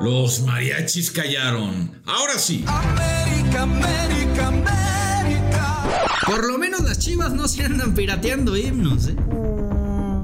Los 0.00 0.42
mariachis 0.42 1.10
callaron. 1.10 2.00
Ahora 2.06 2.38
sí. 2.38 2.64
América, 2.68 3.62
América, 3.62 4.46
América. 4.46 5.82
Por 6.24 6.46
lo 6.46 6.56
menos 6.56 6.82
las 6.82 6.98
chivas 7.00 7.32
no 7.32 7.48
se 7.48 7.64
andan 7.64 7.94
pirateando 7.94 8.56
himnos, 8.56 9.08
¿eh? 9.08 9.16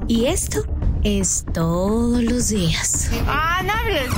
Y 0.07 0.27
esto 0.27 0.63
es 1.03 1.45
todos 1.53 2.23
los 2.23 2.49
días. 2.49 3.09
¡Ah, 3.27 3.61
no 3.65 3.73
hables! 3.73 4.09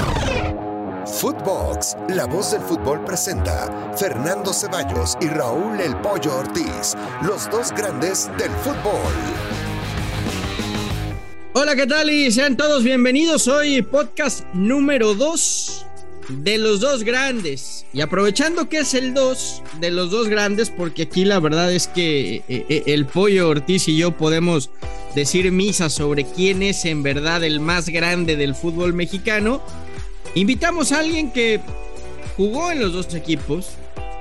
Footbox, 1.20 1.95
la 2.09 2.25
voz 2.25 2.51
del 2.51 2.61
fútbol 2.61 3.03
presenta 3.03 3.93
Fernando 3.97 4.53
Ceballos 4.53 5.17
y 5.21 5.27
Raúl 5.27 5.79
El 5.79 5.95
Pollo 6.01 6.37
Ortiz, 6.37 6.95
los 7.23 7.49
dos 7.49 7.71
grandes 7.71 8.29
del 8.37 8.51
fútbol. 8.51 9.56
Hola, 11.59 11.75
¿qué 11.75 11.87
tal? 11.87 12.11
Y 12.11 12.31
sean 12.31 12.55
todos 12.55 12.83
bienvenidos. 12.83 13.47
Hoy 13.47 13.82
podcast 13.82 14.45
número 14.54 15.15
2 15.15 15.87
de 16.29 16.59
los 16.59 16.82
dos 16.82 17.04
grandes. 17.04 17.83
Y 17.93 18.01
aprovechando 18.01 18.69
que 18.69 18.82
es 18.82 18.93
el 18.93 19.15
2 19.15 19.63
de 19.79 19.89
los 19.89 20.11
dos 20.11 20.27
grandes, 20.27 20.69
porque 20.69 21.01
aquí 21.01 21.25
la 21.25 21.39
verdad 21.39 21.73
es 21.73 21.87
que 21.87 22.35
eh, 22.35 22.43
eh, 22.47 22.83
el 22.85 23.07
pollo 23.07 23.49
Ortiz 23.49 23.87
y 23.87 23.97
yo 23.97 24.15
podemos 24.15 24.69
decir 25.15 25.51
misa 25.51 25.89
sobre 25.89 26.25
quién 26.25 26.61
es 26.61 26.85
en 26.85 27.01
verdad 27.01 27.43
el 27.43 27.60
más 27.60 27.89
grande 27.89 28.35
del 28.35 28.54
fútbol 28.54 28.93
mexicano. 28.93 29.60
Invitamos 30.35 30.91
a 30.91 30.99
alguien 30.99 31.32
que 31.32 31.60
jugó 32.35 32.71
en 32.71 32.81
los 32.81 32.94
dos 32.94 33.16
equipos, 33.16 33.69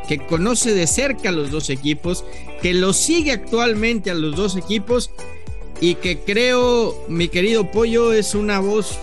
que 0.08 0.26
conoce 0.26 0.72
de 0.72 0.86
cerca 0.86 1.32
los 1.32 1.50
dos 1.50 1.68
equipos, 1.68 2.24
que 2.62 2.72
lo 2.72 2.94
sigue 2.94 3.32
actualmente 3.32 4.10
a 4.10 4.14
los 4.14 4.36
dos 4.36 4.56
equipos 4.56 5.10
y 5.80 5.96
que 5.96 6.20
creo, 6.20 6.94
mi 7.08 7.28
querido 7.28 7.70
Pollo, 7.70 8.12
es 8.12 8.34
una 8.34 8.60
voz 8.60 8.98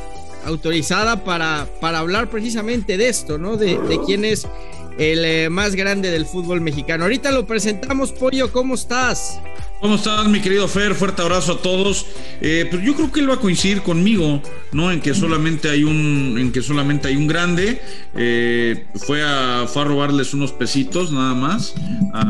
autorizada 0.46 1.24
para, 1.24 1.68
para 1.80 2.00
hablar 2.00 2.30
precisamente 2.30 2.98
de 2.98 3.10
esto, 3.10 3.38
¿no? 3.38 3.58
De, 3.58 3.80
quién 4.06 4.26
es 4.26 4.48
el 4.98 5.24
eh, 5.26 5.50
más 5.50 5.76
grande 5.76 6.12
del 6.12 6.26
fútbol 6.26 6.62
mexicano. 6.62 7.04
Ahorita 7.06 7.32
lo 7.32 7.46
presentamos, 7.46 8.12
Pollo, 8.12 8.52
¿cómo 8.52 8.76
estás? 8.76 9.40
¿Cómo 9.84 9.96
estás, 9.96 10.26
mi 10.30 10.40
querido 10.40 10.66
Fer? 10.70 10.96
Fuerte 10.96 11.22
abrazo 11.24 11.52
a 11.52 11.58
todos. 11.62 12.06
Eh, 12.40 12.66
pues 12.72 12.82
yo 12.84 12.96
creo 12.96 13.12
que 13.12 13.20
él 13.20 13.30
va 13.30 13.34
a 13.34 13.40
coincidir 13.42 13.82
conmigo, 13.82 14.42
¿no? 14.72 14.90
En 14.94 15.02
que 15.02 15.14
solamente 15.14 15.70
hay 15.70 15.84
un, 15.84 16.38
en 16.40 16.54
que 16.54 16.62
solamente 16.62 17.10
hay 17.10 17.18
un 17.18 17.28
grande. 17.28 17.82
Eh, 18.16 18.86
fue 18.96 19.22
a, 19.22 19.66
fue 19.68 19.82
a 19.82 19.86
robarles 19.86 20.34
unos 20.34 20.54
pesitos 20.54 21.12
nada 21.12 21.34
más 21.34 21.76
a, 22.14 22.22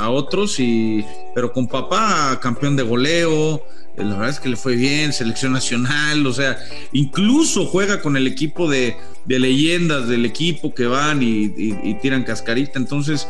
a- 0.00 0.04
a 0.04 0.10
otros 0.10 0.60
y, 0.60 1.02
pero 1.34 1.54
con 1.54 1.68
papá 1.68 2.38
campeón 2.42 2.76
de 2.76 2.82
goleo. 2.82 3.62
eh, 3.96 4.04
La 4.04 4.10
verdad 4.16 4.28
es 4.28 4.38
que 4.38 4.50
le 4.50 4.56
fue 4.56 4.76
bien, 4.76 5.14
selección 5.14 5.54
nacional, 5.54 6.26
o 6.26 6.34
sea, 6.34 6.58
incluso 6.92 7.64
juega 7.64 8.02
con 8.02 8.14
el 8.18 8.26
equipo 8.26 8.68
de, 8.68 8.94
de 9.24 9.38
leyendas 9.38 10.06
del 10.06 10.26
equipo 10.26 10.74
que 10.74 10.84
van 10.84 11.22
y, 11.22 11.44
y- 11.56 11.78
y 11.82 11.94
tiran 12.02 12.24
cascarita. 12.24 12.78
Entonces, 12.78 13.26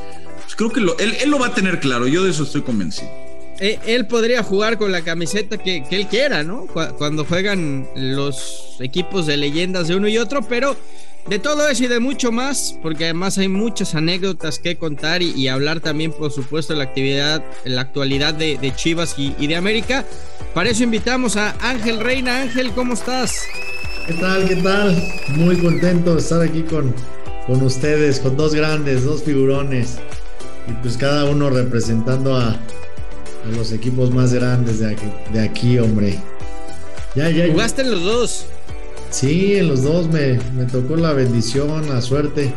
pues 0.53 0.57
creo 0.57 0.71
que 0.71 0.81
lo- 0.81 0.99
él, 0.99 1.15
él 1.23 1.31
lo 1.31 1.39
va 1.39 1.49
a 1.49 1.55
tener 1.55 1.81
claro, 1.81 2.07
yo 2.07 2.25
de 2.25 2.31
eso 2.31 2.43
estoy 2.43 2.63
convencido. 2.63 3.11
Eh, 3.61 3.79
él 3.87 4.07
podría 4.07 4.43
jugar 4.43 4.77
con 4.77 4.91
la 4.93 5.03
camiseta 5.03 5.57
que, 5.57 5.85
que 5.89 5.97
él 5.97 6.07
quiera, 6.09 6.43
¿no? 6.43 6.67
Cu- 6.67 6.95
Cuando 6.99 7.25
juegan 7.25 7.87
los 7.95 8.77
equipos 8.81 9.27
de 9.27 9.37
leyendas 9.37 9.89
de 9.89 9.95
uno 9.97 10.09
y 10.09 10.19
otro, 10.19 10.43
pero 10.43 10.77
de 11.29 11.39
todo 11.39 11.69
eso 11.69 11.85
y 11.85 11.87
de 11.87 12.01
mucho 12.01 12.33
más, 12.33 12.77
porque 12.83 13.05
además 13.05 13.39
hay 13.39 13.47
muchas 13.49 13.95
anécdotas 13.95 14.59
que 14.59 14.77
contar 14.77 15.23
y, 15.23 15.31
y 15.31 15.47
hablar 15.49 15.81
también, 15.81 16.11
por 16.13 16.33
supuesto, 16.33 16.73
de 16.73 16.79
la 16.79 16.85
actividad, 16.85 17.45
la 17.65 17.83
actualidad 17.83 18.35
de, 18.35 18.59
de 18.59 18.75
Chivas 18.75 19.15
y, 19.17 19.35
y 19.39 19.47
de 19.47 19.55
América. 19.57 20.05
Para 20.55 20.71
eso 20.71 20.83
invitamos 20.83 21.37
a 21.37 21.55
Ángel 21.61 22.01
Reina. 22.01 22.41
Ángel, 22.43 22.73
¿cómo 22.73 22.95
estás? 22.95 23.45
¿Qué 24.09 24.15
tal? 24.15 24.49
¿Qué 24.49 24.57
tal? 24.57 25.01
Muy 25.37 25.57
contento 25.59 26.15
de 26.15 26.21
estar 26.21 26.43
aquí 26.43 26.63
con, 26.63 26.93
con 27.47 27.63
ustedes, 27.63 28.19
con 28.19 28.37
dos 28.37 28.55
grandes, 28.55 29.05
dos 29.05 29.23
figurones. 29.23 29.99
Y 30.69 30.73
pues 30.83 30.97
cada 30.97 31.25
uno 31.25 31.51
representando 31.51 32.37
a, 32.37 32.51
a 32.51 33.57
los 33.57 33.73
equipos 33.73 34.11
más 34.13 34.33
grandes 34.33 34.79
de 34.79 34.93
aquí, 34.93 35.13
de 35.33 35.41
aquí, 35.41 35.79
hombre. 35.79 36.19
Ya, 37.15 37.29
ya. 37.31 37.51
Jugaste 37.51 37.83
en 37.83 37.91
los 37.91 38.03
dos. 38.03 38.47
Sí, 39.11 39.57
en 39.57 39.69
los 39.69 39.83
dos 39.83 40.09
me, 40.09 40.39
me 40.55 40.65
tocó 40.65 40.97
la 40.97 41.13
bendición, 41.13 41.89
la 41.89 42.01
suerte 42.01 42.53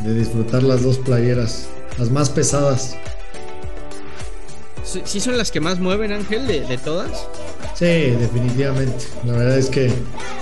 de 0.00 0.14
disfrutar 0.14 0.62
las 0.62 0.82
dos 0.82 0.98
playeras, 0.98 1.68
las 1.98 2.10
más 2.10 2.30
pesadas. 2.30 2.96
¿Sí 4.84 5.02
sí 5.04 5.20
son 5.20 5.36
las 5.36 5.50
que 5.50 5.60
más 5.60 5.80
mueven, 5.80 6.12
Ángel, 6.12 6.46
de, 6.46 6.60
de 6.60 6.78
todas? 6.78 7.26
Sí, 7.74 7.84
definitivamente. 7.84 9.04
La 9.24 9.32
verdad 9.32 9.58
es 9.58 9.68
que 9.68 9.90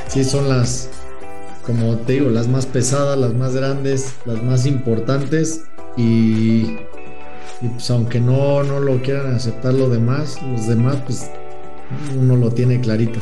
sí 0.08 0.22
son 0.22 0.48
las, 0.50 0.90
como 1.64 1.96
te 1.96 2.14
digo, 2.14 2.28
las 2.28 2.46
más 2.46 2.66
pesadas, 2.66 3.18
las 3.18 3.32
más 3.32 3.54
grandes, 3.54 4.12
las 4.26 4.42
más 4.42 4.66
importantes 4.66 5.62
y, 5.96 6.76
y 7.64 7.68
pues 7.68 7.90
aunque 7.90 8.20
no, 8.20 8.62
no 8.62 8.78
lo 8.78 9.00
quieran 9.00 9.34
aceptar 9.34 9.72
los 9.72 9.90
demás, 9.90 10.38
los 10.42 10.66
demás 10.66 10.98
pues 11.06 11.30
uno 12.16 12.36
lo 12.36 12.50
tiene 12.50 12.80
clarito. 12.80 13.20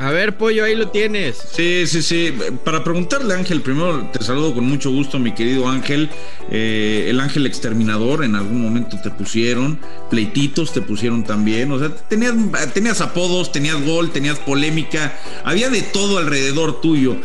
A 0.00 0.10
ver, 0.12 0.38
Pollo, 0.38 0.64
ahí 0.64 0.74
lo 0.74 0.88
tienes. 0.88 1.36
Sí, 1.52 1.86
sí, 1.86 2.00
sí. 2.00 2.32
Para 2.64 2.82
preguntarle, 2.82 3.34
Ángel, 3.34 3.60
primero 3.60 4.08
te 4.10 4.24
saludo 4.24 4.54
con 4.54 4.64
mucho 4.64 4.90
gusto, 4.90 5.18
mi 5.18 5.34
querido 5.34 5.68
Ángel. 5.68 6.08
Eh, 6.50 7.08
el 7.10 7.20
Ángel 7.20 7.44
Exterminador, 7.44 8.24
en 8.24 8.34
algún 8.34 8.62
momento 8.62 8.96
te 9.02 9.10
pusieron, 9.10 9.78
pleititos 10.08 10.72
te 10.72 10.80
pusieron 10.80 11.22
también. 11.22 11.70
O 11.70 11.78
sea, 11.78 11.94
tenías, 11.94 12.34
tenías 12.72 13.02
apodos, 13.02 13.52
tenías 13.52 13.84
gol, 13.84 14.10
tenías 14.10 14.38
polémica, 14.38 15.18
había 15.44 15.68
de 15.68 15.82
todo 15.82 16.16
alrededor 16.16 16.80
tuyo. 16.80 17.16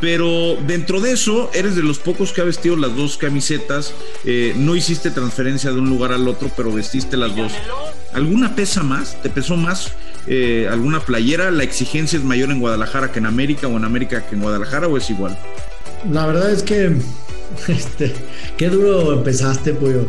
Pero 0.00 0.56
dentro 0.66 1.02
de 1.02 1.12
eso, 1.12 1.50
eres 1.52 1.76
de 1.76 1.82
los 1.82 1.98
pocos 1.98 2.32
que 2.32 2.40
ha 2.40 2.44
vestido 2.44 2.76
las 2.76 2.96
dos 2.96 3.18
camisetas. 3.18 3.92
Eh, 4.24 4.54
no 4.56 4.74
hiciste 4.74 5.10
transferencia 5.10 5.70
de 5.70 5.80
un 5.80 5.90
lugar 5.90 6.12
al 6.12 6.26
otro, 6.26 6.50
pero 6.56 6.72
vestiste 6.72 7.18
las 7.18 7.36
dos. 7.36 7.52
¿Alguna 8.14 8.56
pesa 8.56 8.82
más? 8.82 9.20
¿Te 9.20 9.28
pesó 9.28 9.54
más 9.54 9.92
eh, 10.26 10.68
alguna 10.70 11.00
playera? 11.00 11.50
¿La 11.50 11.62
exigencia 11.64 12.18
es 12.18 12.24
mayor 12.24 12.50
en 12.50 12.60
Guadalajara 12.60 13.10
que 13.12 13.18
en 13.18 13.26
América 13.26 13.66
o 13.68 13.76
en 13.76 13.84
América 13.84 14.26
que 14.26 14.34
en 14.36 14.42
Guadalajara 14.42 14.88
o 14.88 14.96
es 14.96 15.08
igual? 15.10 15.36
La 16.10 16.26
verdad 16.26 16.50
es 16.50 16.62
que, 16.62 16.92
este, 17.68 18.12
qué 18.56 18.68
duro 18.68 19.12
empezaste, 19.12 19.72
pollo. 19.74 20.06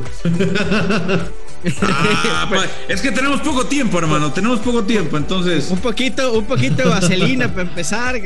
Ah, 1.81 2.47
pa- 2.49 2.65
es 2.89 3.01
que 3.01 3.11
tenemos 3.11 3.39
poco 3.41 3.65
tiempo, 3.65 3.97
hermano, 3.97 4.33
tenemos 4.33 4.59
poco 4.59 4.83
tiempo, 4.83 5.15
entonces... 5.15 5.71
Un 5.71 5.79
poquito, 5.79 6.33
un 6.33 6.43
poquito 6.45 6.83
de 6.83 6.89
vaselina 6.89 7.47
para 7.49 7.61
empezar. 7.61 8.15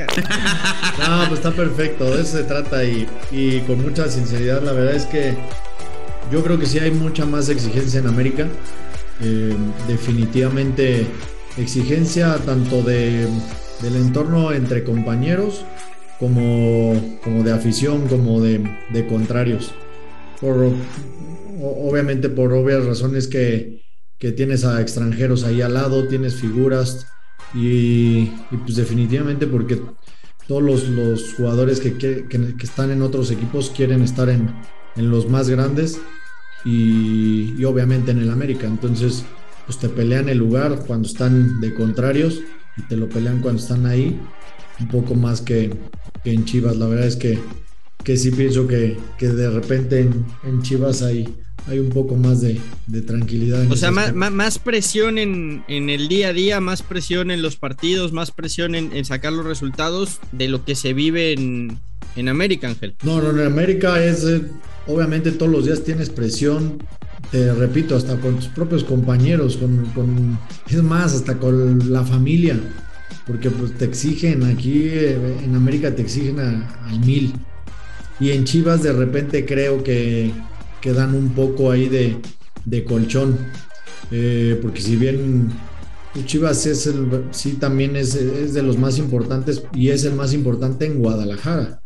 No, 0.97 1.19
pues 1.27 1.33
está 1.39 1.51
perfecto, 1.51 2.05
de 2.05 2.21
eso 2.23 2.37
se 2.37 2.43
trata 2.43 2.83
y, 2.83 3.07
y 3.31 3.59
con 3.61 3.81
mucha 3.83 4.09
sinceridad, 4.09 4.63
la 4.63 4.71
verdad 4.71 4.95
es 4.95 5.05
que 5.05 5.35
yo 6.31 6.43
creo 6.43 6.57
que 6.59 6.65
sí 6.65 6.79
hay 6.79 6.89
mucha 6.91 7.25
más 7.25 7.47
exigencia 7.49 7.99
en 7.99 8.07
América. 8.07 8.47
Eh, 9.21 9.55
definitivamente 9.87 11.05
exigencia 11.57 12.35
tanto 12.45 12.81
de, 12.83 13.27
del 13.81 13.95
entorno 13.95 14.51
entre 14.51 14.83
compañeros 14.83 15.63
como, 16.19 17.19
como 17.23 17.43
de 17.43 17.51
afición, 17.51 18.07
como 18.07 18.41
de, 18.41 18.63
de 18.91 19.07
contrarios. 19.07 19.71
Por, 20.41 20.71
obviamente 21.61 22.29
por 22.29 22.53
obvias 22.53 22.85
razones 22.85 23.27
que, 23.27 23.81
que 24.17 24.31
tienes 24.31 24.65
a 24.65 24.81
extranjeros 24.81 25.43
ahí 25.43 25.61
al 25.61 25.73
lado, 25.73 26.07
tienes 26.07 26.35
figuras 26.35 27.07
y, 27.53 28.31
y 28.51 28.57
pues 28.63 28.75
definitivamente 28.75 29.47
porque 29.47 29.81
todos 30.47 30.63
los, 30.63 30.87
los 30.89 31.33
jugadores 31.33 31.79
que- 31.79 31.97
que- 31.97 32.25
que 32.27 32.63
están 32.65 32.91
en 32.91 33.01
otros 33.01 33.31
equipos 33.31 33.69
quieren 33.75 34.01
estar 34.01 34.29
en, 34.29 34.53
en 34.95 35.09
los 35.11 35.29
más 35.29 35.49
grandes 35.49 35.99
y, 36.65 37.53
y 37.57 37.65
obviamente 37.65 38.11
en 38.11 38.19
el 38.19 38.29
América. 38.31 38.65
Entonces, 38.67 39.23
pues 39.67 39.77
te 39.77 39.89
pelean 39.89 40.29
el 40.29 40.39
lugar 40.39 40.83
cuando 40.87 41.07
están 41.07 41.59
de 41.61 41.73
contrarios 41.75 42.39
y 42.77 42.81
te 42.83 42.97
lo 42.97 43.07
pelean 43.09 43.41
cuando 43.41 43.61
están 43.61 43.85
ahí, 43.85 44.19
un 44.79 44.87
poco 44.87 45.13
más 45.13 45.41
que, 45.41 45.71
que 46.23 46.31
en 46.31 46.45
Chivas. 46.45 46.77
La 46.77 46.87
verdad 46.87 47.05
es 47.07 47.15
que, 47.17 47.37
que 48.03 48.17
sí 48.17 48.31
pienso 48.31 48.65
que, 48.67 48.97
que 49.19 49.27
de 49.27 49.49
repente 49.49 49.99
en, 49.99 50.25
en 50.43 50.61
Chivas 50.61 51.01
hay, 51.01 51.27
hay 51.67 51.79
un 51.79 51.89
poco 51.89 52.15
más 52.15 52.39
de, 52.39 52.59
de 52.87 53.01
tranquilidad. 53.01 53.63
en 53.63 53.71
O 53.71 53.75
sea, 53.75 53.91
más, 53.91 54.13
más- 54.15 54.31
más 54.31 54.57
presión 54.59 55.17
en, 55.17 55.63
en 55.67 55.89
el 55.89 56.07
día 56.07 56.29
a 56.29 56.33
día, 56.33 56.61
más 56.61 56.81
presión 56.81 57.29
en 57.29 57.41
los 57.41 57.57
partidos, 57.57 58.13
más 58.13 58.31
presión 58.31 58.73
en, 58.73 58.95
en 58.95 59.03
sacar 59.03 59.33
los 59.33 59.45
resultados 59.45 60.19
de 60.31 60.47
lo 60.47 60.63
que 60.63 60.75
se 60.75 60.93
vive 60.93 61.33
en, 61.33 61.77
en 62.15 62.29
América, 62.29 62.69
Ángel. 62.69 62.95
No, 63.03 63.21
no, 63.21 63.31
en 63.31 63.45
América 63.45 64.01
es, 64.01 64.23
eh, 64.23 64.43
obviamente 64.85 65.31
todos 65.31 65.51
los 65.51 65.65
días 65.65 65.83
tienes 65.83 66.09
presión, 66.09 66.77
te 67.31 67.53
repito, 67.53 67.95
hasta 67.95 68.19
con 68.19 68.35
tus 68.35 68.47
propios 68.47 68.83
compañeros, 68.83 69.57
con, 69.57 69.85
con- 69.87 70.39
es 70.69 70.81
más, 70.81 71.13
hasta 71.13 71.37
con 71.37 71.91
la 71.91 72.03
familia, 72.03 72.59
porque 73.25 73.49
pues 73.49 73.73
te 73.73 73.85
exigen, 73.85 74.43
aquí 74.43 74.83
eh, 74.85 75.17
en 75.43 75.55
América 75.55 75.93
te 75.93 76.01
exigen 76.01 76.39
al 76.39 76.99
mil. 77.01 77.33
Y 78.19 78.31
en 78.31 78.45
Chivas 78.45 78.81
de 78.81 78.93
repente 78.93 79.45
creo 79.45 79.83
que, 79.83 80.31
que 80.81 80.93
dan 80.93 81.13
un 81.13 81.29
poco 81.29 81.71
ahí 81.71 81.87
de, 81.87 82.17
de 82.65 82.83
colchón, 82.83 83.37
eh, 84.11 84.57
porque 84.61 84.81
si 84.81 84.95
bien 84.95 85.51
Chivas 86.25 86.65
es 86.65 86.87
el, 86.87 87.25
sí 87.31 87.53
también 87.53 87.95
es, 87.95 88.15
es, 88.15 88.53
de 88.53 88.63
los 88.63 88.77
más 88.77 88.97
importantes 88.97 89.63
y 89.73 89.89
es 89.89 90.03
el 90.05 90.15
más 90.15 90.33
importante 90.33 90.85
en 90.85 90.99
Guadalajara. 90.99 91.81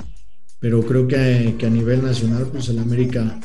Pero 0.60 0.82
creo 0.84 1.08
que, 1.08 1.56
que, 1.58 1.66
a 1.66 1.70
nivel 1.70 2.04
nacional, 2.04 2.48
pues 2.52 2.70
el 2.70 2.80
América 2.80 3.40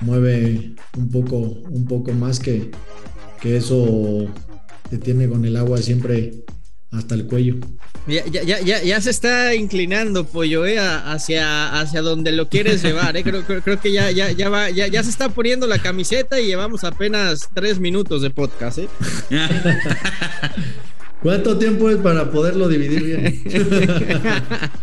mueve 0.00 0.74
un 0.96 1.10
poco, 1.10 1.36
un 1.36 1.86
poco 1.86 2.12
más 2.12 2.38
que, 2.38 2.70
que 3.40 3.56
eso 3.56 4.26
te 4.90 4.98
tiene 4.98 5.28
con 5.28 5.44
el 5.44 5.56
agua 5.56 5.78
siempre 5.78 6.44
hasta 6.92 7.14
el 7.14 7.26
cuello. 7.26 7.56
Ya, 8.06 8.24
ya, 8.26 8.60
ya, 8.60 8.82
ya 8.82 9.00
se 9.00 9.10
está 9.10 9.54
inclinando, 9.56 10.24
Pollo, 10.24 10.64
eh, 10.64 10.78
hacia, 10.78 11.80
hacia 11.80 12.02
donde 12.02 12.30
lo 12.30 12.48
quieres 12.48 12.82
llevar. 12.82 13.16
Eh. 13.16 13.24
Creo, 13.24 13.44
creo, 13.44 13.62
creo, 13.62 13.80
que 13.80 13.90
ya, 13.90 14.12
ya, 14.12 14.30
ya, 14.30 14.48
va, 14.48 14.70
ya, 14.70 14.86
ya 14.86 15.02
se 15.02 15.10
está 15.10 15.28
poniendo 15.28 15.66
la 15.66 15.80
camiseta 15.80 16.40
y 16.40 16.46
llevamos 16.46 16.84
apenas 16.84 17.48
tres 17.52 17.80
minutos 17.80 18.22
de 18.22 18.30
podcast. 18.30 18.78
Eh. 18.78 18.88
¿Cuánto 21.26 21.58
tiempo 21.58 21.90
es 21.90 21.96
para 21.96 22.30
poderlo 22.30 22.68
dividir 22.68 23.02
bien? 23.02 23.42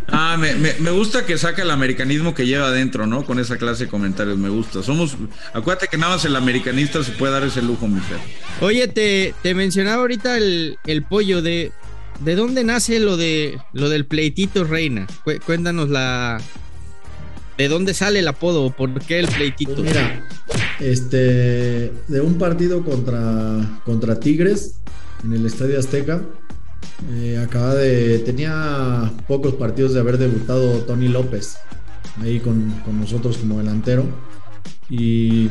ah, 0.08 0.36
me, 0.38 0.54
me, 0.56 0.74
me, 0.78 0.90
gusta 0.90 1.24
que 1.24 1.38
saca 1.38 1.62
el 1.62 1.70
americanismo 1.70 2.34
que 2.34 2.46
lleva 2.46 2.66
adentro, 2.66 3.06
¿no? 3.06 3.24
Con 3.24 3.38
esa 3.38 3.56
clase 3.56 3.84
de 3.84 3.90
comentarios, 3.90 4.36
me 4.36 4.50
gusta. 4.50 4.82
Somos, 4.82 5.16
acuérdate 5.54 5.88
que 5.88 5.96
nada 5.96 6.16
más 6.16 6.24
el 6.26 6.36
americanista 6.36 7.02
se 7.02 7.12
puede 7.12 7.32
dar 7.32 7.44
ese 7.44 7.62
lujo, 7.62 7.88
mi 7.88 7.98
fer. 7.98 8.18
Oye, 8.60 8.88
te, 8.88 9.32
te 9.42 9.54
mencionaba 9.54 10.02
ahorita 10.02 10.36
el, 10.36 10.76
el 10.84 11.02
pollo 11.02 11.40
de 11.40 11.72
¿De 12.22 12.34
dónde 12.36 12.62
nace 12.62 13.00
lo 13.00 13.16
de 13.16 13.58
lo 13.72 13.88
del 13.88 14.04
pleitito 14.04 14.64
reina? 14.64 15.06
Cuéntanos 15.46 15.88
la 15.88 16.42
¿De 17.56 17.68
dónde 17.68 17.94
sale 17.94 18.18
el 18.18 18.28
apodo? 18.28 18.68
¿Por 18.68 19.00
qué 19.00 19.18
el 19.18 19.28
pleitito? 19.28 19.76
Pues 19.76 19.86
mira, 19.86 20.28
este 20.78 21.90
de 22.06 22.20
un 22.20 22.36
partido 22.36 22.84
contra 22.84 23.80
contra 23.86 24.20
Tigres 24.20 24.74
en 25.24 25.32
el 25.32 25.46
Estadio 25.46 25.78
Azteca. 25.78 26.20
Eh, 27.12 27.42
acaba 27.44 27.74
de 27.74 28.18
tenía 28.20 29.12
pocos 29.26 29.54
partidos 29.54 29.94
de 29.94 30.00
haber 30.00 30.18
debutado 30.18 30.80
Tony 30.80 31.08
López 31.08 31.56
ahí 32.20 32.38
con, 32.40 32.70
con 32.84 33.00
nosotros 33.00 33.38
como 33.38 33.58
delantero 33.58 34.04
y 34.88 35.48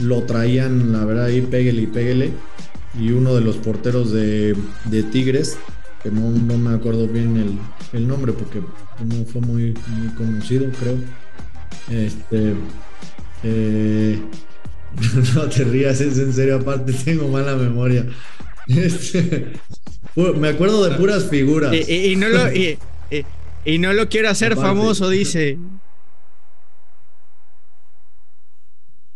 lo 0.00 0.22
traían 0.22 0.92
la 0.92 1.04
verdad 1.04 1.26
ahí 1.26 1.42
pégale 1.42 1.82
y 1.82 1.86
pégale 1.86 2.32
y 2.98 3.10
uno 3.10 3.34
de 3.34 3.40
los 3.42 3.56
porteros 3.56 4.12
de, 4.12 4.56
Tigres 5.12 5.58
no, 6.10 6.30
me 6.30 6.74
acuerdo 6.74 7.08
bien 7.08 7.58
el, 7.92 8.08
nombre 8.08 8.32
porque 8.32 8.60
no 8.60 9.24
fue 9.24 9.40
muy, 9.40 9.74
muy 9.88 10.08
conocido, 10.14 10.70
creo. 10.78 10.96
Este. 11.90 12.54
Eh, 13.42 14.20
no 15.34 15.48
te 15.48 15.64
rías, 15.64 16.00
es 16.00 16.18
en 16.18 16.32
serio, 16.32 16.56
aparte 16.56 16.92
tengo 16.92 17.28
mala 17.28 17.56
memoria. 17.56 18.06
Este, 18.68 19.52
me 20.14 20.48
acuerdo 20.48 20.88
de 20.88 20.96
puras 20.96 21.28
figuras. 21.28 21.74
Y, 21.74 22.16
no, 22.16 22.28
lo, 22.28 22.52
y, 22.52 23.78
no 23.78 23.92
lo 23.92 24.08
quiero 24.08 24.28
hacer 24.28 24.56
famoso, 24.56 25.08
dice. 25.08 25.58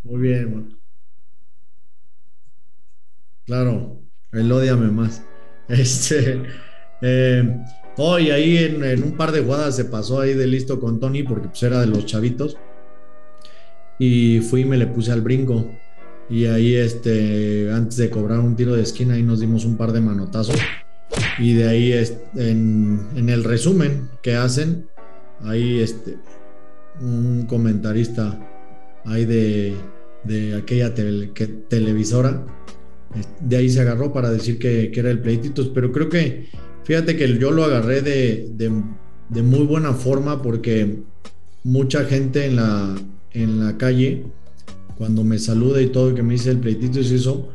Muy 0.03 0.21
bien, 0.21 0.77
Claro, 3.47 4.01
el 4.33 4.53
odiame 4.53 4.91
más. 4.91 5.25
Este. 5.69 6.43
Eh, 7.03 7.57
hoy 7.97 8.31
ahí 8.31 8.59
en, 8.59 9.03
un 9.03 9.17
par 9.17 9.33
de 9.33 9.41
jugadas 9.41 9.77
se 9.77 9.85
pasó 9.87 10.21
ahí 10.21 10.35
de 10.35 10.47
listo 10.47 10.79
con 10.79 11.01
Tony 11.01 11.23
porque 11.23 11.49
pues 11.49 11.63
era 11.63 11.81
de 11.81 11.87
los 11.87 12.07
chavitos. 12.07 12.57
Y 13.99 14.41
fui 14.41 14.63
y 14.63 14.65
me 14.65 14.77
le 14.77 14.87
puse 14.87 15.13
al 15.13 15.23
brinco. 15.23 15.71
Y 16.31 16.47
ahí, 16.47 16.77
este, 16.77 17.71
antes 17.73 17.97
de 17.97 18.09
cobrar 18.09 18.41
un 18.41 18.57
tiro 18.57 18.75
de 18.75 18.83
esquina, 18.83 19.15
ahí 19.15 19.23
nos 19.23 19.41
dimos 19.41 19.65
un 19.65 19.77
par 19.77 19.93
de 19.93 20.01
manotazos. 20.01 20.57
Y 21.39 21.55
de 21.55 21.69
ahí, 21.69 21.93
en, 22.37 23.09
en 23.17 23.29
el 23.29 23.45
resumen 23.45 24.09
que 24.23 24.37
hacen, 24.37 24.87
ahí, 25.43 25.81
este, 25.81 26.17
un 27.01 27.47
comentarista 27.47 28.39
ahí 29.05 29.25
de, 29.25 29.75
de 30.25 30.55
aquella 30.55 30.95
televisora, 30.95 32.47
de 33.41 33.57
ahí 33.57 33.69
se 33.69 33.81
agarró 33.81 34.13
para 34.13 34.31
decir 34.31 34.59
que, 34.59 34.91
que 34.93 35.01
era 35.01 35.11
el 35.11 35.21
pleititos. 35.21 35.69
Pero 35.75 35.91
creo 35.91 36.09
que 36.09 36.49
Fíjate 36.85 37.17
que 37.17 37.39
yo 37.39 37.51
lo 37.51 37.65
agarré 37.65 38.03
de, 38.03 38.71
muy 39.43 39.65
buena 39.65 39.93
forma 39.93 40.43
porque 40.43 41.03
mucha 41.63 42.05
gente 42.05 42.47
en 42.47 42.57
la, 42.57 42.97
en 43.33 43.65
la 43.65 43.77
calle, 43.77 44.25
cuando 45.01 45.25
me 45.25 45.39
saluda 45.39 45.81
y 45.81 45.87
todo, 45.87 46.15
que 46.15 46.23
me 46.23 46.35
dice 46.35 46.51
el 46.51 46.59
pleitito 46.59 47.01
y 47.01 47.15
eso, 47.15 47.49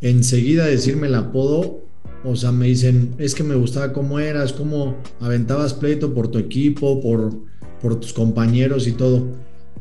enseguida 0.00 0.64
decirme 0.64 1.08
el 1.08 1.14
apodo, 1.14 1.82
o 2.24 2.36
sea, 2.36 2.52
me 2.52 2.68
dicen, 2.68 3.14
es 3.18 3.34
que 3.34 3.42
me 3.42 3.54
gustaba 3.54 3.92
cómo 3.92 4.18
eras, 4.18 4.54
cómo 4.54 4.96
aventabas 5.20 5.74
pleito 5.74 6.14
por 6.14 6.28
tu 6.28 6.38
equipo, 6.38 7.02
por, 7.02 7.34
por 7.82 8.00
tus 8.00 8.14
compañeros 8.14 8.88
y 8.88 8.92
todo. 8.92 9.26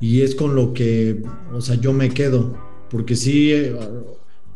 Y 0.02 0.24
es 0.24 0.36
con 0.36 0.56
lo 0.56 0.74
que, 0.74 1.24
o 1.54 1.62
sea, 1.62 1.76
yo 1.76 1.94
me 1.94 2.10
quedo, 2.10 2.54
porque 2.90 3.16
sí, 3.16 3.54
eh, 3.54 3.74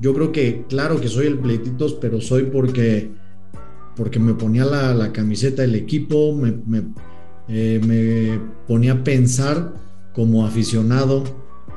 yo 0.01 0.13
creo 0.13 0.33
que, 0.33 0.65
claro 0.67 0.99
que 0.99 1.07
soy 1.07 1.27
el 1.27 1.39
pleititos, 1.39 1.93
pero 1.93 2.19
soy 2.19 2.43
porque 2.43 3.09
porque 3.95 4.19
me 4.19 4.33
ponía 4.33 4.65
la, 4.65 5.13
camiseta 5.13 5.61
del 5.61 5.75
equipo, 5.75 6.35
eh, 7.47 7.79
me, 7.81 8.39
ponía 8.67 8.93
a 8.93 9.03
pensar 9.05 9.75
como 10.13 10.45
aficionado, 10.45 11.23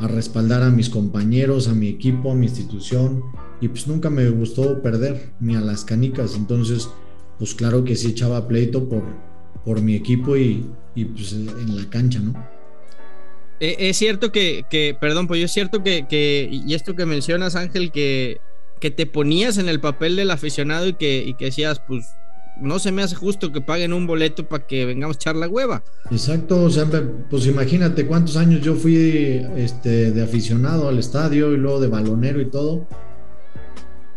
a 0.00 0.08
respaldar 0.08 0.62
a 0.62 0.70
mis 0.70 0.88
compañeros, 0.88 1.68
a 1.68 1.74
mi 1.74 1.88
equipo, 1.88 2.32
a 2.32 2.34
mi 2.34 2.46
institución, 2.46 3.22
y 3.60 3.68
pues 3.68 3.86
nunca 3.86 4.10
me 4.10 4.28
gustó 4.28 4.82
perder, 4.82 5.30
ni 5.40 5.56
a 5.56 5.60
las 5.60 5.84
canicas, 5.84 6.34
entonces 6.34 6.88
pues 7.38 7.54
claro 7.54 7.84
que 7.84 7.96
sí 7.96 8.08
echaba 8.08 8.48
pleito 8.48 8.88
por, 8.88 9.02
por 9.64 9.82
mi 9.82 9.94
equipo 9.94 10.36
y, 10.36 10.66
pues 10.94 11.32
en 11.32 11.76
la 11.76 11.88
cancha, 11.90 12.18
¿no? 12.20 12.32
Eh, 13.60 13.76
es 13.78 13.96
cierto 13.96 14.32
que, 14.32 14.96
perdón, 15.00 15.26
pues 15.26 15.42
es 15.42 15.52
cierto 15.52 15.82
que, 15.82 16.06
que, 16.08 16.48
y 16.50 16.74
esto 16.74 16.94
que 16.94 17.06
mencionas 17.06 17.56
Ángel, 17.56 17.90
que 17.90 18.40
que 18.80 18.90
te 18.90 19.06
ponías 19.06 19.58
en 19.58 19.68
el 19.68 19.80
papel 19.80 20.16
del 20.16 20.30
aficionado 20.30 20.88
y 20.88 20.94
que, 20.94 21.24
y 21.24 21.34
que 21.34 21.46
decías, 21.46 21.80
pues 21.86 22.06
no 22.60 22.78
se 22.78 22.92
me 22.92 23.02
hace 23.02 23.14
justo 23.14 23.52
que 23.52 23.60
paguen 23.60 23.92
un 23.92 24.06
boleto 24.06 24.46
para 24.46 24.66
que 24.66 24.84
vengamos 24.84 25.16
a 25.16 25.18
echar 25.18 25.36
la 25.36 25.48
hueva. 25.48 25.82
Exacto, 26.10 26.62
o 26.62 26.70
sea, 26.70 26.86
pues 27.30 27.46
imagínate 27.46 28.06
cuántos 28.06 28.36
años 28.36 28.62
yo 28.62 28.74
fui 28.74 29.42
este, 29.56 30.12
de 30.12 30.22
aficionado 30.22 30.88
al 30.88 30.98
estadio 30.98 31.52
y 31.52 31.56
luego 31.56 31.80
de 31.80 31.88
balonero 31.88 32.40
y 32.40 32.46
todo. 32.46 32.86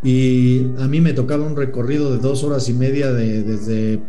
Y 0.01 0.62
a 0.80 0.88
mí 0.88 1.01
me 1.01 1.12
tocaba 1.12 1.45
un 1.45 1.57
recorrido 1.57 2.12
de 2.12 2.19
dos 2.19 2.44
horas 2.44 2.69
y 2.69 2.74
media 2.74 3.12
de, 3.12 3.44
desde 3.44 4.00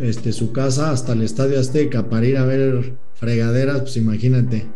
este, 0.00 0.32
su 0.32 0.52
casa 0.52 0.92
hasta 0.92 1.14
el 1.14 1.22
Estadio 1.22 1.58
Azteca 1.58 2.08
para 2.08 2.26
ir 2.26 2.36
a 2.36 2.44
ver 2.44 2.94
fregaderas, 3.14 3.80
pues 3.80 3.96
imagínate. 3.96 4.68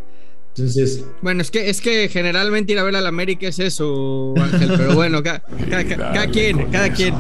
Entonces. 0.56 1.04
Bueno, 1.22 1.42
es 1.42 1.52
que, 1.52 1.70
es 1.70 1.80
que 1.80 2.08
generalmente 2.08 2.72
ir 2.72 2.80
a 2.80 2.82
ver 2.82 2.96
al 2.96 3.06
América 3.06 3.46
es 3.46 3.60
eso, 3.60 4.34
Ángel, 4.36 4.72
pero 4.76 4.94
bueno, 4.94 5.22
cada, 5.22 5.40
quien, 6.32 6.70
cada 6.72 6.92
quien. 6.92 7.14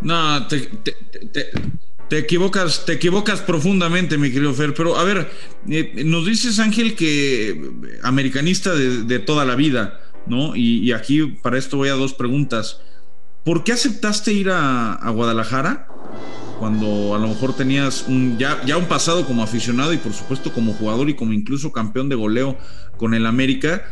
No, 0.00 0.46
te, 0.46 2.18
equivocas, 2.18 2.84
te 2.84 2.92
equivocas 2.94 3.40
profundamente, 3.40 4.18
mi 4.18 4.30
querido 4.30 4.54
Fer. 4.54 4.74
Pero 4.74 4.96
a 4.96 5.04
ver, 5.04 5.30
eh, 5.68 6.02
nos 6.04 6.26
dices, 6.26 6.58
Ángel, 6.58 6.94
que 6.94 7.70
americanista 8.02 8.74
de, 8.74 9.18
toda 9.18 9.44
la 9.44 9.56
vida, 9.56 10.00
¿no? 10.26 10.54
Y, 10.56 10.92
aquí 10.92 11.22
para 11.42 11.58
esto 11.58 11.76
voy 11.76 11.88
a 11.88 11.94
dos 11.94 12.14
preguntas. 12.14 12.80
¿Por 13.44 13.64
qué 13.64 13.72
aceptaste 13.72 14.32
ir 14.32 14.50
a 14.50 15.10
Guadalajara? 15.10 15.88
cuando 16.58 17.14
a 17.14 17.18
lo 17.18 17.28
mejor 17.28 17.54
tenías 17.54 18.06
ya, 18.38 18.62
ya 18.64 18.76
un 18.76 18.86
pasado 18.86 19.26
como 19.26 19.42
aficionado 19.42 19.92
y 19.92 19.98
por 19.98 20.12
supuesto 20.12 20.52
como 20.52 20.72
jugador 20.72 21.08
y 21.08 21.14
como 21.14 21.32
incluso 21.32 21.72
campeón 21.72 22.08
de 22.08 22.16
goleo 22.16 22.56
con 22.96 23.14
el 23.14 23.26
América. 23.26 23.84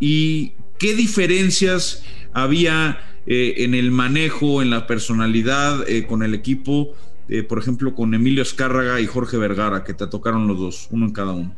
¿Y 0.00 0.52
qué 0.78 0.94
diferencias 0.94 2.02
había 2.36 2.98
eh, 3.26 3.64
en 3.64 3.74
el 3.74 3.90
manejo, 3.90 4.60
en 4.60 4.68
la 4.68 4.86
personalidad 4.86 5.88
eh, 5.88 6.06
con 6.06 6.22
el 6.22 6.34
equipo, 6.34 6.92
eh, 7.30 7.42
por 7.42 7.58
ejemplo, 7.58 7.94
con 7.94 8.12
Emilio 8.12 8.42
Escárraga 8.42 9.00
y 9.00 9.06
Jorge 9.06 9.38
Vergara, 9.38 9.84
que 9.84 9.94
te 9.94 10.06
tocaron 10.06 10.46
los 10.46 10.58
dos, 10.58 10.88
uno 10.90 11.06
en 11.06 11.12
cada 11.12 11.32
uno? 11.32 11.54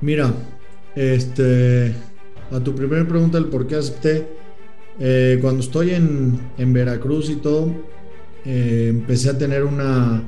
Mira, 0.00 0.34
este, 0.96 1.94
a 2.50 2.58
tu 2.58 2.74
primera 2.74 3.06
pregunta, 3.06 3.38
el 3.38 3.44
por 3.44 3.68
qué 3.68 3.76
acepté, 3.76 4.26
cuando 5.40 5.60
estoy 5.60 5.90
en, 5.90 6.40
en 6.58 6.72
Veracruz 6.72 7.30
y 7.30 7.36
todo, 7.36 7.72
empecé 8.44 9.30
a 9.30 9.38
tener 9.38 9.62
una 9.62 10.24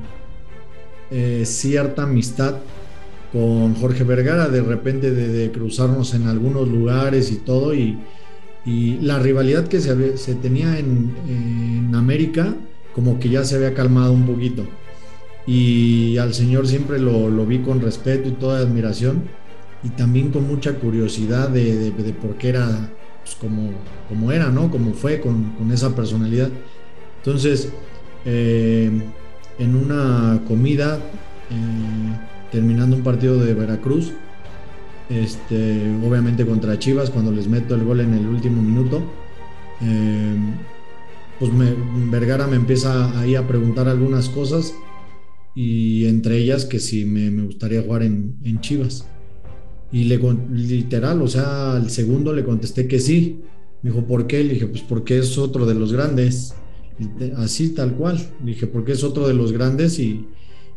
cierta 1.43 2.03
amistad 2.03 2.55
con 3.33 3.75
Jorge 3.75 4.05
Vergara, 4.05 4.47
de 4.47 4.61
repente 4.61 5.11
de, 5.11 5.51
cruzarnos 5.51 6.13
en 6.13 6.27
algunos 6.27 6.69
lugares 6.69 7.33
y 7.33 7.35
todo, 7.35 7.75
y, 7.75 7.97
la 8.65 9.19
rivalidad 9.19 9.67
que 9.67 9.81
se, 9.81 10.17
se 10.17 10.35
tenía 10.35 10.77
en, 10.77 11.91
América, 11.93 12.55
como 12.95 13.19
que 13.19 13.29
ya 13.29 13.43
se 13.43 13.55
había 13.55 13.73
calmado 13.73 14.13
un 14.13 14.25
poquito. 14.25 14.65
Y 15.45 16.17
al 16.17 16.33
Señor 16.33 16.67
siempre 16.67 16.99
lo, 16.99 17.45
vi 17.45 17.59
con 17.59 17.81
respeto 17.81 18.29
y 18.29 18.33
toda 18.33 18.59
admiración, 18.59 19.23
y 19.83 19.89
también 19.89 20.31
con 20.31 20.47
mucha 20.47 20.75
curiosidad 20.75 21.49
de, 21.49 21.91
de 21.91 22.13
por 22.13 22.35
qué 22.35 22.49
era 22.49 22.91
pues, 23.23 23.35
como, 23.35 23.71
como 24.09 24.31
era, 24.31 24.49
¿no? 24.49 24.69
Como 24.71 24.93
fue 24.93 25.19
con, 25.21 25.51
con 25.53 25.71
esa 25.71 25.95
personalidad. 25.95 26.49
Entonces, 27.17 27.71
eh, 28.25 28.91
en 29.59 29.75
una 29.75 30.41
comida, 30.47 30.97
eh, 30.97 32.51
terminando 32.51 32.95
un 32.95 33.03
partido 33.03 33.37
de 33.37 33.53
Veracruz, 33.53 34.11
este, 35.11 35.93
obviamente 36.03 36.45
contra 36.45 36.79
Chivas, 36.79 37.09
cuando 37.09 37.31
les 37.31 37.47
meto 37.47 37.75
el 37.75 37.83
gol 37.83 37.99
en 37.99 38.13
el 38.13 38.27
último 38.27 38.61
minuto, 38.61 39.01
eh, 39.81 40.35
pues 41.39 41.51
me, 41.51 41.73
Vergara 42.09 42.47
me 42.47 42.55
empieza 42.55 43.19
ahí 43.19 43.35
a 43.35 43.47
preguntar 43.47 43.87
algunas 43.87 44.29
cosas 44.29 44.73
y 45.53 46.05
entre 46.05 46.37
ellas 46.37 46.65
que 46.65 46.79
si 46.79 47.03
me, 47.03 47.29
me 47.29 47.43
gustaría 47.43 47.81
jugar 47.81 48.03
en, 48.03 48.37
en, 48.43 48.61
Chivas. 48.61 49.05
Y 49.91 50.05
le, 50.05 50.19
literal, 50.53 51.21
o 51.21 51.27
sea, 51.27 51.73
al 51.75 51.89
segundo 51.89 52.31
le 52.31 52.45
contesté 52.45 52.87
que 52.87 52.99
sí. 52.99 53.41
Me 53.81 53.89
dijo, 53.89 54.05
¿por 54.05 54.27
qué? 54.27 54.43
Le 54.43 54.53
dije, 54.53 54.67
pues 54.67 54.81
porque 54.83 55.17
es 55.17 55.37
otro 55.37 55.65
de 55.65 55.73
los 55.73 55.91
grandes. 55.91 56.53
Así, 57.35 57.69
tal 57.69 57.95
cual. 57.95 58.17
Le 58.45 58.51
dije, 58.51 58.67
porque 58.67 58.93
es 58.93 59.03
otro 59.03 59.27
de 59.27 59.33
los 59.33 59.51
grandes 59.51 59.99
y, 59.99 60.25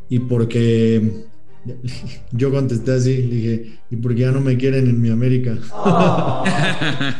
y 0.08 0.18
porque 0.18 1.26
yo 2.32 2.50
contesté 2.50 2.92
así, 2.92 3.16
le 3.16 3.34
dije, 3.34 3.78
¿y 3.90 3.96
porque 3.96 4.20
ya 4.20 4.32
no 4.32 4.40
me 4.40 4.56
quieren 4.56 4.88
en 4.88 5.00
mi 5.00 5.10
América? 5.10 5.58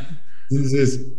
Entonces, 0.50 1.12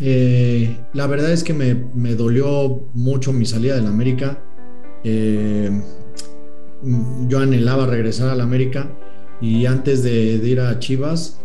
eh, 0.00 0.76
la 0.92 1.06
verdad 1.06 1.32
es 1.32 1.44
que 1.44 1.54
me, 1.54 1.74
me, 1.94 2.14
dolió 2.14 2.88
mucho 2.94 3.32
mi 3.32 3.46
salida 3.46 3.76
del 3.76 3.86
América. 3.86 4.42
Eh, 5.04 5.70
yo 7.28 7.38
anhelaba 7.38 7.86
regresar 7.86 8.28
al 8.28 8.40
América 8.40 8.90
y 9.40 9.66
antes 9.66 10.02
de, 10.02 10.38
de 10.38 10.48
ir 10.48 10.60
a 10.60 10.78
Chivas, 10.78 11.40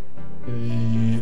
eh, 0.48 1.22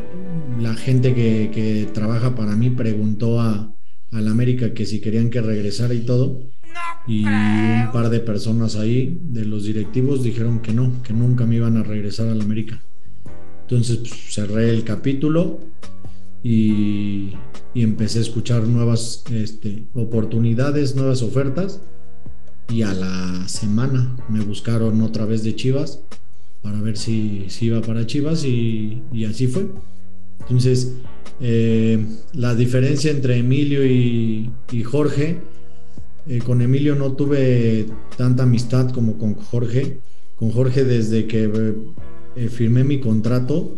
la 0.59 0.73
gente 0.75 1.13
que, 1.13 1.51
que, 1.53 1.87
trabaja 1.93 2.35
para 2.35 2.55
mí 2.55 2.69
preguntó 2.69 3.39
a, 3.41 3.73
al 4.11 4.27
América 4.27 4.73
que 4.73 4.85
si 4.85 5.01
querían 5.01 5.29
que 5.29 5.41
regresara 5.41 5.93
y 5.93 6.01
todo 6.01 6.41
y 7.07 7.25
un 7.25 7.91
par 7.91 8.09
de 8.09 8.19
personas 8.19 8.75
ahí 8.75 9.19
de 9.21 9.45
los 9.45 9.65
directivos 9.65 10.23
dijeron 10.23 10.59
que 10.59 10.73
no, 10.73 11.01
que 11.03 11.13
nunca 11.13 11.45
me 11.45 11.55
iban 11.55 11.77
a 11.77 11.83
regresar 11.83 12.27
al 12.27 12.41
América. 12.41 12.81
Entonces 13.61 13.97
pues, 13.97 14.33
cerré 14.33 14.69
el 14.69 14.83
capítulo 14.83 15.59
y, 16.43 17.33
y, 17.73 17.81
empecé 17.81 18.19
a 18.19 18.21
escuchar 18.21 18.63
nuevas 18.67 19.23
este, 19.31 19.85
oportunidades, 19.93 20.95
nuevas 20.95 21.21
ofertas 21.21 21.81
y 22.69 22.83
a 22.83 22.93
la 22.93 23.47
semana 23.47 24.15
me 24.29 24.41
buscaron 24.41 25.01
otra 25.01 25.25
vez 25.25 25.43
de 25.43 25.55
Chivas 25.55 26.01
para 26.61 26.81
ver 26.81 26.97
si, 26.97 27.45
si 27.49 27.67
iba 27.67 27.81
para 27.81 28.05
Chivas 28.05 28.43
y, 28.43 29.01
y 29.11 29.25
así 29.25 29.47
fue. 29.47 29.67
Entonces, 30.41 30.93
eh, 31.39 32.05
la 32.33 32.55
diferencia 32.55 33.11
entre 33.11 33.37
Emilio 33.37 33.85
y, 33.85 34.51
y 34.71 34.83
Jorge 34.83 35.39
eh, 36.27 36.39
con 36.39 36.61
Emilio 36.61 36.95
no 36.95 37.11
tuve 37.13 37.85
tanta 38.17 38.43
amistad 38.43 38.89
como 38.91 39.17
con 39.17 39.35
Jorge. 39.35 39.99
Con 40.37 40.51
Jorge 40.51 40.83
desde 40.83 41.27
que 41.27 41.75
eh, 42.35 42.49
firmé 42.49 42.83
mi 42.83 42.99
contrato, 42.99 43.77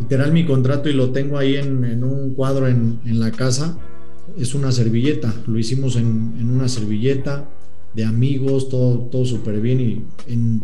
literal 0.00 0.32
mi 0.32 0.46
contrato 0.46 0.88
y 0.88 0.94
lo 0.94 1.10
tengo 1.10 1.36
ahí 1.36 1.56
en, 1.56 2.02
un 2.02 2.34
cuadro 2.34 2.66
en, 2.66 3.00
la 3.04 3.30
casa, 3.32 3.78
es 4.38 4.54
una 4.54 4.72
servilleta. 4.72 5.34
Lo 5.46 5.58
hicimos 5.58 5.96
en, 5.96 6.48
una 6.50 6.68
servilleta 6.68 7.48
de 7.94 8.04
amigos, 8.04 8.68
todo, 8.68 9.00
todo 9.10 9.24
súper 9.24 9.60
bien 9.60 9.80
y 9.80 10.04
en, 10.32 10.62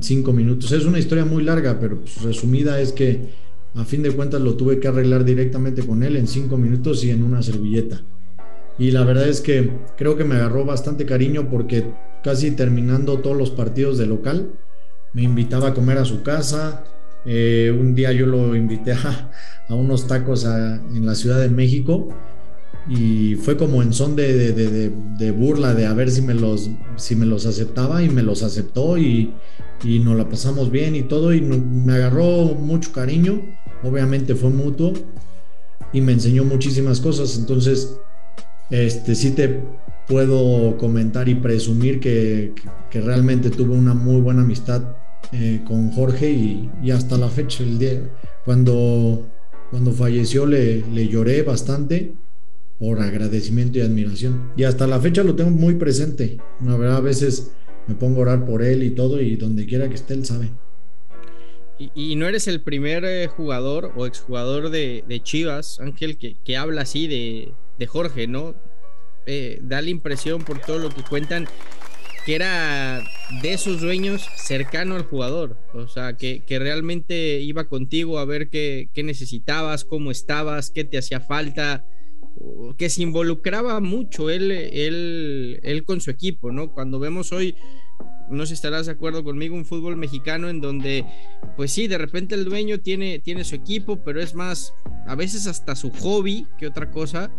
cinco 0.00 0.32
minutos. 0.32 0.72
Es 0.72 0.84
una 0.86 0.98
historia 0.98 1.24
muy 1.24 1.44
larga, 1.44 1.78
pero 1.78 2.00
pues, 2.00 2.20
resumida 2.22 2.80
es 2.80 2.92
que 2.92 3.30
a 3.74 3.84
fin 3.84 4.02
de 4.02 4.10
cuentas 4.10 4.40
lo 4.40 4.54
tuve 4.54 4.80
que 4.80 4.88
arreglar 4.88 5.24
directamente 5.24 5.86
con 5.86 6.02
él 6.02 6.16
en 6.16 6.26
cinco 6.26 6.56
minutos 6.56 7.04
y 7.04 7.10
en 7.10 7.22
una 7.22 7.42
servilleta 7.42 8.02
y 8.78 8.90
la 8.90 9.04
verdad 9.04 9.28
es 9.28 9.40
que 9.40 9.70
creo 9.96 10.16
que 10.16 10.24
me 10.24 10.34
agarró 10.36 10.64
bastante 10.64 11.06
cariño 11.06 11.48
porque 11.50 11.92
casi 12.22 12.50
terminando 12.52 13.18
todos 13.18 13.36
los 13.36 13.50
partidos 13.50 13.98
de 13.98 14.06
local, 14.06 14.52
me 15.12 15.22
invitaba 15.22 15.68
a 15.68 15.74
comer 15.74 15.98
a 15.98 16.04
su 16.04 16.22
casa. 16.22 16.84
Eh, 17.26 17.74
un 17.78 17.94
día 17.94 18.12
yo 18.12 18.26
lo 18.26 18.54
invité 18.54 18.92
a, 18.92 19.30
a 19.68 19.74
unos 19.74 20.06
tacos 20.06 20.44
en 20.44 21.06
la 21.06 21.14
Ciudad 21.14 21.40
de 21.40 21.48
México 21.48 22.08
y 22.88 23.36
fue 23.36 23.56
como 23.56 23.82
en 23.82 23.92
son 23.92 24.14
de, 24.14 24.52
de, 24.52 24.90
de, 24.90 25.30
burla 25.30 25.74
de 25.74 25.86
a 25.86 25.94
ver 25.94 26.10
si 26.10 26.20
me 26.20 26.34
los, 26.34 26.68
si 26.96 27.16
me 27.16 27.24
los 27.24 27.46
aceptaba 27.46 28.02
y 28.02 28.10
me 28.10 28.22
los 28.22 28.42
aceptó 28.42 28.98
y, 28.98 29.32
y 29.82 30.00
nos 30.00 30.16
la 30.16 30.28
pasamos 30.28 30.70
bien 30.70 30.94
y 30.94 31.02
todo 31.02 31.32
y 31.32 31.40
me 31.40 31.94
agarró 31.94 32.54
mucho 32.54 32.92
cariño, 32.92 33.40
obviamente 33.82 34.34
fue 34.34 34.50
mutuo 34.50 34.92
y 35.92 36.00
me 36.02 36.12
enseñó 36.12 36.44
muchísimas 36.44 37.00
cosas, 37.00 37.38
entonces 37.38 37.96
este, 38.82 39.14
sí 39.14 39.30
te 39.30 39.60
puedo 40.08 40.76
comentar 40.76 41.28
y 41.28 41.36
presumir 41.36 42.00
que, 42.00 42.52
que 42.90 43.00
realmente 43.00 43.50
tuve 43.50 43.76
una 43.76 43.94
muy 43.94 44.20
buena 44.20 44.42
amistad 44.42 44.96
eh, 45.32 45.60
con 45.64 45.92
Jorge 45.92 46.30
y, 46.30 46.70
y, 46.82 46.90
hasta 46.90 47.16
la 47.16 47.28
fecha, 47.28 47.62
el 47.62 47.78
día, 47.78 48.02
cuando, 48.44 49.26
cuando 49.70 49.92
falleció 49.92 50.44
le, 50.44 50.82
le 50.92 51.08
lloré 51.08 51.42
bastante 51.42 52.12
por 52.78 53.00
agradecimiento 53.00 53.78
y 53.78 53.82
admiración. 53.82 54.52
Y 54.56 54.64
hasta 54.64 54.86
la 54.86 55.00
fecha 55.00 55.22
lo 55.22 55.36
tengo 55.36 55.50
muy 55.50 55.76
presente. 55.76 56.38
La 56.64 56.76
verdad, 56.76 56.96
a 56.96 57.00
veces 57.00 57.52
me 57.86 57.94
pongo 57.94 58.18
a 58.18 58.22
orar 58.22 58.44
por 58.44 58.62
él 58.62 58.82
y 58.82 58.90
todo, 58.90 59.20
y 59.20 59.36
donde 59.36 59.66
quiera 59.66 59.88
que 59.88 59.94
esté, 59.94 60.14
él 60.14 60.24
sabe. 60.24 60.50
Y, 61.78 61.90
y 61.94 62.16
no 62.16 62.26
eres 62.26 62.48
el 62.48 62.60
primer 62.60 63.04
eh, 63.04 63.28
jugador 63.28 63.92
o 63.96 64.06
exjugador 64.06 64.70
de, 64.70 65.04
de 65.08 65.22
Chivas, 65.22 65.80
Ángel, 65.80 66.18
que, 66.18 66.36
que 66.44 66.56
habla 66.56 66.82
así 66.82 67.06
de, 67.06 67.52
de 67.78 67.86
Jorge, 67.86 68.26
¿no? 68.26 68.54
Eh, 69.26 69.58
da 69.62 69.80
la 69.80 69.90
impresión 69.90 70.44
por 70.44 70.60
todo 70.60 70.78
lo 70.78 70.90
que 70.90 71.02
cuentan 71.02 71.48
que 72.24 72.34
era 72.34 73.02
de 73.42 73.52
esos 73.52 73.80
dueños 73.80 74.26
cercano 74.36 74.96
al 74.96 75.04
jugador, 75.04 75.58
o 75.74 75.88
sea, 75.88 76.16
que, 76.16 76.42
que 76.46 76.58
realmente 76.58 77.40
iba 77.40 77.68
contigo 77.68 78.18
a 78.18 78.24
ver 78.24 78.48
qué, 78.48 78.88
qué, 78.94 79.02
necesitabas, 79.02 79.84
cómo 79.84 80.10
estabas, 80.10 80.70
qué 80.70 80.84
te 80.84 80.96
hacía 80.96 81.20
falta, 81.20 81.84
que 82.78 82.88
se 82.88 83.02
involucraba 83.02 83.80
mucho 83.80 84.30
él, 84.30 84.50
él, 84.50 85.60
él 85.62 85.84
con 85.84 86.00
su 86.00 86.10
equipo, 86.10 86.50
¿no? 86.50 86.72
Cuando 86.72 86.98
vemos 86.98 87.30
hoy, 87.32 87.54
no 88.30 88.44
sé 88.44 88.48
si 88.48 88.54
estarás 88.54 88.86
de 88.86 88.92
acuerdo 88.92 89.22
conmigo, 89.22 89.54
un 89.54 89.66
fútbol 89.66 89.96
mexicano 89.96 90.48
en 90.48 90.60
donde, 90.60 91.04
pues 91.56 91.72
sí, 91.72 91.88
de 91.88 91.98
repente 91.98 92.34
el 92.34 92.44
dueño 92.46 92.80
tiene, 92.80 93.18
tiene 93.18 93.44
su 93.44 93.54
equipo, 93.54 94.02
pero 94.02 94.20
es 94.20 94.34
más, 94.34 94.72
a 95.06 95.14
veces 95.14 95.46
hasta 95.46 95.76
su 95.76 95.90
hobby 95.90 96.46
que 96.58 96.66
otra 96.66 96.90
cosa 96.90 97.30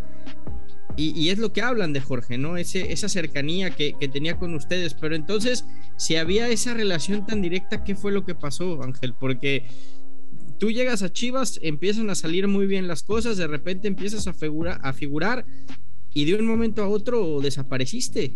y, 0.98 1.30
es 1.30 1.40
lo 1.40 1.52
que 1.52 1.62
hablan 1.62 1.92
de 1.92 2.00
Jorge, 2.00 2.38
¿no? 2.38 2.56
Esa 2.58 3.10
cercanía 3.10 3.70
que, 3.72 3.94
tenía 4.12 4.38
con 4.38 4.54
ustedes. 4.56 4.94
Pero 4.94 5.16
entonces, 5.16 5.66
si 5.98 6.16
había 6.16 6.48
esa 6.50 6.74
relación 6.74 7.26
tan 7.26 7.42
directa, 7.42 7.84
¿qué 7.84 7.96
fue 7.96 8.12
lo 8.12 8.26
que 8.26 8.36
pasó, 8.36 8.82
Ángel? 8.82 9.14
Porque 9.20 9.66
tú 10.58 10.72
llegas 10.72 11.04
a 11.04 11.12
Chivas, 11.12 11.60
empiezan 11.62 12.10
a 12.10 12.16
salir 12.16 12.48
muy 12.48 12.66
bien 12.66 12.88
las 12.88 13.04
cosas, 13.04 13.36
de 13.38 13.48
repente 13.48 13.88
empiezas 13.88 14.28
a, 14.28 14.36
a 14.82 14.94
figurar 14.94 15.46
y 16.14 16.24
de 16.24 16.36
un 16.36 16.46
momento 16.46 16.82
a 16.82 16.88
otro 16.88 17.42
desapareciste. 17.42 18.34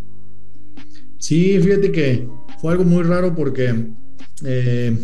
Sí, 1.16 1.58
fíjate 1.60 1.90
que 1.92 2.28
fue 2.60 2.72
algo 2.72 2.84
muy 2.84 3.04
raro 3.04 3.34
porque, 3.34 3.74
eh, 4.44 4.98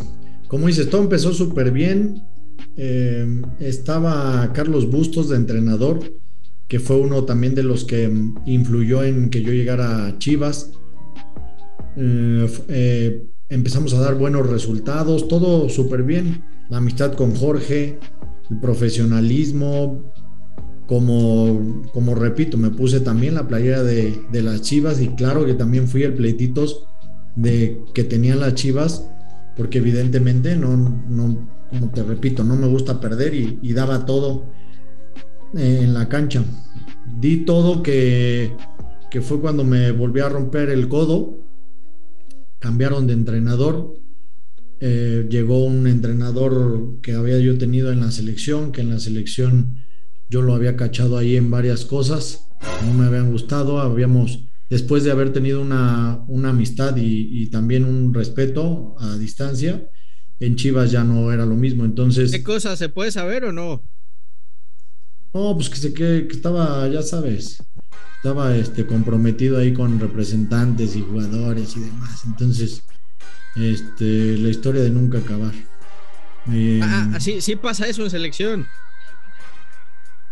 como 0.48 0.66
dices, 0.66 0.90
todo 0.90 1.02
empezó 1.02 1.32
súper 1.32 1.70
bien. 1.70 2.22
Eh, 2.76 3.42
estaba 3.60 4.52
Carlos 4.52 4.90
Bustos 4.90 5.30
de 5.30 5.36
entrenador 5.36 6.00
que 6.68 6.80
fue 6.80 6.96
uno 6.96 7.24
también 7.24 7.54
de 7.54 7.62
los 7.62 7.84
que 7.84 8.08
mm, 8.08 8.42
influyó 8.46 9.04
en 9.04 9.30
que 9.30 9.42
yo 9.42 9.52
llegara 9.52 10.06
a 10.06 10.18
Chivas. 10.18 10.72
Eh, 11.96 12.50
eh, 12.68 13.26
empezamos 13.48 13.94
a 13.94 14.00
dar 14.00 14.16
buenos 14.16 14.48
resultados, 14.48 15.28
todo 15.28 15.68
súper 15.68 16.02
bien. 16.02 16.44
La 16.68 16.78
amistad 16.78 17.14
con 17.14 17.34
Jorge, 17.34 17.98
el 18.50 18.60
profesionalismo, 18.60 20.12
como, 20.86 21.82
como 21.92 22.14
repito, 22.14 22.56
me 22.56 22.70
puse 22.70 23.00
también 23.00 23.34
la 23.34 23.48
playera 23.48 23.82
de, 23.82 24.20
de, 24.30 24.42
las 24.42 24.62
Chivas 24.62 25.00
y 25.00 25.08
claro 25.08 25.44
que 25.44 25.54
también 25.54 25.88
fui 25.88 26.02
el 26.02 26.14
pleititos 26.14 26.86
de 27.34 27.80
que 27.92 28.04
tenían 28.04 28.40
las 28.40 28.54
Chivas, 28.54 29.08
porque 29.56 29.78
evidentemente 29.78 30.56
no, 30.56 30.76
no 30.76 31.48
como 31.70 31.90
te 31.90 32.02
repito, 32.02 32.44
no 32.44 32.56
me 32.56 32.68
gusta 32.68 33.00
perder 33.00 33.34
y, 33.34 33.58
y 33.62 33.72
daba 33.72 34.06
todo 34.06 34.44
en 35.56 35.94
la 35.94 36.08
cancha. 36.08 36.44
Di 37.18 37.44
todo 37.44 37.82
que, 37.82 38.56
que 39.10 39.20
fue 39.20 39.40
cuando 39.40 39.64
me 39.64 39.90
volví 39.92 40.20
a 40.20 40.28
romper 40.28 40.70
el 40.70 40.88
codo. 40.88 41.38
Cambiaron 42.58 43.06
de 43.06 43.12
entrenador. 43.14 43.94
Eh, 44.80 45.26
llegó 45.30 45.64
un 45.64 45.86
entrenador 45.86 47.00
que 47.00 47.12
había 47.12 47.38
yo 47.38 47.56
tenido 47.56 47.92
en 47.92 48.00
la 48.00 48.10
selección, 48.10 48.72
que 48.72 48.82
en 48.82 48.90
la 48.90 49.00
selección 49.00 49.76
yo 50.28 50.42
lo 50.42 50.54
había 50.54 50.76
cachado 50.76 51.16
ahí 51.16 51.36
en 51.36 51.50
varias 51.50 51.84
cosas, 51.84 52.48
no 52.84 52.92
me 52.92 53.06
habían 53.06 53.30
gustado, 53.30 53.80
habíamos, 53.80 54.44
después 54.68 55.04
de 55.04 55.12
haber 55.12 55.32
tenido 55.32 55.62
una, 55.62 56.22
una 56.28 56.50
amistad 56.50 56.96
y, 56.96 57.42
y, 57.42 57.48
también 57.48 57.84
un 57.84 58.12
respeto 58.12 58.96
a 58.98 59.16
distancia, 59.16 59.88
en 60.40 60.56
Chivas 60.56 60.90
ya 60.90 61.04
no 61.04 61.32
era 61.32 61.46
lo 61.46 61.54
mismo. 61.54 61.84
Entonces. 61.84 62.30
¿Qué 62.30 62.42
cosa? 62.42 62.76
¿Se 62.76 62.88
puede 62.88 63.12
saber 63.12 63.44
o 63.44 63.52
no? 63.52 63.82
No, 65.34 65.54
pues 65.54 65.68
que, 65.68 65.76
se, 65.76 65.92
que, 65.94 66.26
que 66.28 66.34
estaba, 66.36 66.88
ya 66.88 67.02
sabes, 67.02 67.58
estaba 68.16 68.56
este, 68.56 68.86
comprometido 68.86 69.58
ahí 69.58 69.72
con 69.72 69.98
representantes 70.00 70.96
y 70.96 71.02
jugadores 71.02 71.76
y 71.76 71.80
demás. 71.80 72.22
Entonces, 72.26 72.82
este, 73.54 74.36
la 74.38 74.48
historia 74.48 74.82
de 74.82 74.90
nunca 74.90 75.18
acabar. 75.18 75.52
Eh, 76.52 76.80
Ah, 76.82 77.10
ah, 77.14 77.20
sí, 77.20 77.40
sí 77.40 77.56
pasa 77.56 77.86
eso 77.86 78.02
en 78.04 78.10
selección. 78.10 78.66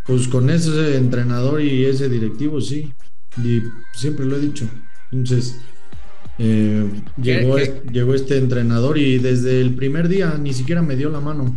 Pues 0.06 0.28
con 0.28 0.50
ese 0.50 0.96
entrenador 0.96 1.60
y 1.60 1.84
ese 1.86 2.08
directivo, 2.08 2.60
sí. 2.60 2.92
Y 3.42 3.62
siempre 3.94 4.26
lo 4.26 4.36
he 4.36 4.40
dicho. 4.40 4.66
Entonces, 5.10 5.56
eh, 6.38 6.88
llegó, 7.20 7.56
¿Qué- 7.56 7.62
es- 7.62 7.82
llegó 7.92 8.14
este 8.14 8.36
entrenador 8.38 8.98
y 8.98 9.18
desde 9.18 9.60
el 9.60 9.74
primer 9.74 10.08
día 10.08 10.36
ni 10.38 10.52
siquiera 10.52 10.82
me 10.82 10.96
dio 10.96 11.08
la 11.10 11.20
mano. 11.20 11.54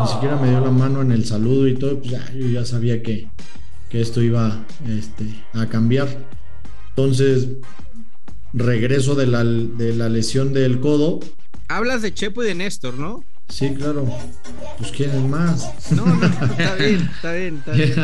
Ni 0.00 0.08
siquiera 0.08 0.36
me 0.36 0.48
dio 0.48 0.60
la 0.60 0.70
mano 0.70 1.02
en 1.02 1.12
el 1.12 1.24
saludo 1.24 1.68
y 1.68 1.74
todo. 1.74 1.98
Pues 1.98 2.10
ya, 2.10 2.32
yo 2.32 2.48
ya 2.48 2.64
sabía 2.64 3.02
que, 3.02 3.28
que 3.88 4.00
esto 4.00 4.22
iba 4.22 4.64
este, 4.88 5.26
a 5.52 5.66
cambiar. 5.66 6.08
Entonces, 6.90 7.48
regreso 8.52 9.14
de 9.14 9.26
la, 9.26 9.44
de 9.44 9.94
la 9.94 10.08
lesión 10.08 10.52
del 10.52 10.80
codo. 10.80 11.20
Hablas 11.68 12.02
de 12.02 12.12
Chepo 12.12 12.42
y 12.42 12.46
de 12.46 12.54
Néstor, 12.54 12.94
¿no? 12.94 13.24
Sí, 13.48 13.74
claro. 13.74 14.08
Pues 14.78 14.92
quién 14.92 15.10
es 15.10 15.22
más. 15.22 15.92
No, 15.92 16.06
no, 16.06 16.24
está 16.24 16.74
bien, 16.76 17.10
está 17.14 17.32
bien, 17.32 17.56
está 17.58 17.72
bien. 17.72 17.94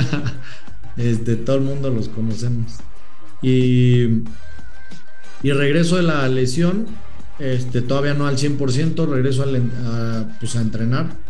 este, 0.96 1.36
todo 1.36 1.56
el 1.56 1.62
mundo 1.62 1.90
los 1.90 2.08
conocemos. 2.08 2.74
Y, 3.40 4.24
y 5.42 5.52
regreso 5.52 5.96
de 5.96 6.02
la 6.02 6.28
lesión, 6.28 6.86
este, 7.38 7.82
todavía 7.82 8.14
no 8.14 8.26
al 8.26 8.36
100%, 8.36 9.08
regreso 9.08 9.44
a, 9.44 10.26
pues, 10.38 10.56
a 10.56 10.60
entrenar 10.60 11.27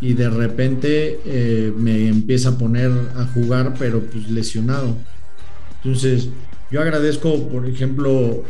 y 0.00 0.14
de 0.14 0.28
repente 0.28 1.20
eh, 1.24 1.72
me 1.76 2.08
empieza 2.08 2.50
a 2.50 2.58
poner 2.58 2.90
a 3.16 3.24
jugar, 3.26 3.74
pero 3.78 4.00
pues 4.00 4.30
lesionado. 4.30 4.96
Entonces, 5.82 6.28
yo 6.70 6.80
agradezco, 6.80 7.48
por 7.48 7.66
ejemplo, 7.66 8.44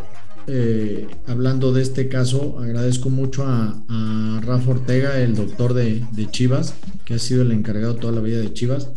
eh, 0.49 1.07
hablando 1.27 1.73
de 1.73 1.83
este 1.83 2.09
caso, 2.09 2.59
agradezco 2.59 3.11
mucho 3.11 3.45
a, 3.45 3.83
a 3.89 4.41
Rafa 4.45 4.71
Ortega, 4.71 5.21
el 5.21 5.35
doctor 5.35 5.75
de, 5.75 6.05
Chivas, 6.31 6.75
que 7.05 7.15
ha 7.15 7.19
sido 7.19 7.43
el 7.43 7.53
encargado 7.53 7.97
toda 7.97 8.13
la 8.13 8.21
vida 8.21 8.39
de 8.39 8.53
Chivas, 8.53 8.91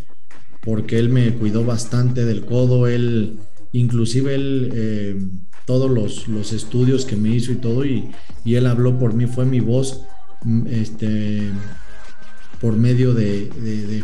porque 0.62 1.00
él 1.00 1.10
me 1.10 1.34
cuidó 1.34 1.66
bastante 1.66 2.26
del 2.26 2.46
codo, 2.46 2.88
él, 2.88 3.40
inclusive 3.72 4.36
él, 4.36 4.72
eh, 4.74 5.22
todos 5.66 5.90
los, 5.92 6.28
los 6.28 6.54
estudios 6.54 7.06
que 7.06 7.16
me 7.16 7.30
hizo 7.30 7.52
y 7.52 7.56
todo, 7.56 7.86
y, 7.86 8.10
y 8.46 8.56
él 8.56 8.66
habló 8.66 8.98
por 8.98 9.14
mí, 9.14 9.28
fue 9.28 9.46
mi 9.46 9.60
voz, 9.60 10.04
este, 10.68 11.50
por 12.60 12.76
medio 12.76 13.14
de, 13.14 13.50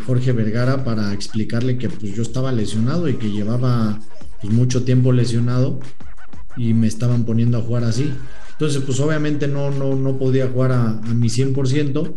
Jorge 0.04 0.32
Vergara 0.32 0.84
para 0.84 1.12
explicarle 1.12 1.78
que 1.78 1.88
pues 1.88 2.14
yo 2.14 2.22
estaba 2.22 2.52
lesionado 2.52 3.08
y 3.08 3.14
que 3.14 3.30
llevaba 3.30 3.98
pues, 4.40 4.52
mucho 4.52 4.84
tiempo 4.84 5.12
lesionado 5.12 5.80
y 6.56 6.72
me 6.74 6.86
estaban 6.86 7.24
poniendo 7.24 7.58
a 7.58 7.62
jugar 7.62 7.84
así. 7.84 8.12
Entonces, 8.52 8.82
pues 8.86 8.98
obviamente 9.00 9.48
no, 9.48 9.70
no, 9.70 9.94
no 9.94 10.18
podía 10.18 10.48
jugar 10.48 10.72
a, 10.72 10.88
a 10.90 11.14
mi 11.14 11.28
100% 11.28 12.14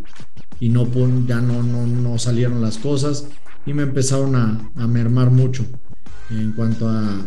y 0.61 0.69
no, 0.69 0.87
ya 1.27 1.41
no, 1.41 1.63
no, 1.63 1.85
no 1.85 2.17
salieron 2.17 2.61
las 2.61 2.77
cosas 2.77 3.27
y 3.65 3.73
me 3.73 3.83
empezaron 3.83 4.35
a, 4.35 4.71
a 4.75 4.87
mermar 4.87 5.31
mucho 5.31 5.65
en 6.29 6.53
cuanto 6.53 6.87
a, 6.87 7.17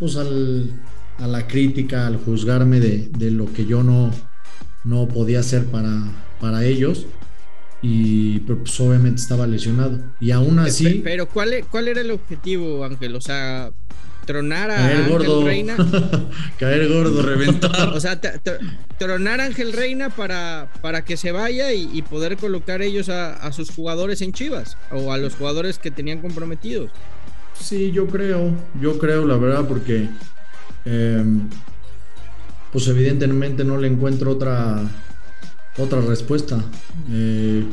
pues 0.00 0.16
al- 0.16 0.72
a 1.18 1.26
la 1.26 1.46
crítica, 1.46 2.06
al 2.06 2.16
juzgarme 2.16 2.80
de, 2.80 3.10
de 3.16 3.30
lo 3.30 3.52
que 3.52 3.66
yo 3.66 3.82
no, 3.82 4.10
no 4.84 5.06
podía 5.08 5.40
hacer 5.40 5.66
para, 5.66 6.02
para 6.40 6.64
ellos 6.64 7.06
y 7.80 8.40
pero, 8.40 8.58
pues 8.58 8.78
obviamente 8.80 9.20
estaba 9.20 9.46
lesionado 9.46 10.00
y 10.20 10.32
aún 10.32 10.58
así 10.58 11.00
Pero 11.04 11.28
¿cuál, 11.28 11.52
e- 11.52 11.64
¿cuál 11.64 11.88
era 11.88 12.00
el 12.00 12.10
objetivo, 12.10 12.84
Ángel? 12.84 13.14
O 13.14 13.20
sea, 13.20 13.70
tronar 14.26 14.70
a 14.70 14.76
caer 14.76 14.96
Ángel 14.96 15.12
gordo 15.12 15.44
Reina. 15.44 15.76
caer 16.58 16.88
gordo 16.88 17.22
Reventar. 17.22 17.88
O 17.94 18.00
sea, 18.00 18.20
tronar 18.98 19.40
a 19.40 19.44
Ángel 19.46 19.72
Reina 19.72 20.10
para, 20.10 20.70
para 20.82 21.04
que 21.04 21.16
se 21.16 21.32
vaya 21.32 21.72
y, 21.72 21.88
y 21.92 22.02
poder 22.02 22.36
colocar 22.36 22.82
ellos 22.82 23.08
a, 23.08 23.34
a 23.34 23.52
sus 23.52 23.70
jugadores 23.70 24.20
en 24.20 24.32
Chivas 24.32 24.76
o 24.92 25.12
a 25.12 25.18
los 25.18 25.34
jugadores 25.34 25.78
que 25.78 25.90
tenían 25.90 26.20
comprometidos. 26.20 26.90
Sí, 27.58 27.90
yo 27.92 28.06
creo, 28.06 28.52
yo 28.80 28.98
creo, 28.98 29.26
la 29.26 29.36
verdad, 29.36 29.66
porque 29.66 30.08
eh, 30.84 31.24
pues 32.72 32.86
evidentemente 32.88 33.64
no 33.64 33.78
le 33.78 33.88
encuentro 33.88 34.32
otra, 34.32 34.82
otra 35.78 36.00
respuesta. 36.00 36.64
Eh, 37.10 37.64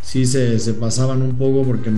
sí 0.00 0.26
se, 0.26 0.58
se 0.58 0.74
pasaban 0.74 1.22
un 1.22 1.36
poco 1.36 1.62
porque 1.64 1.90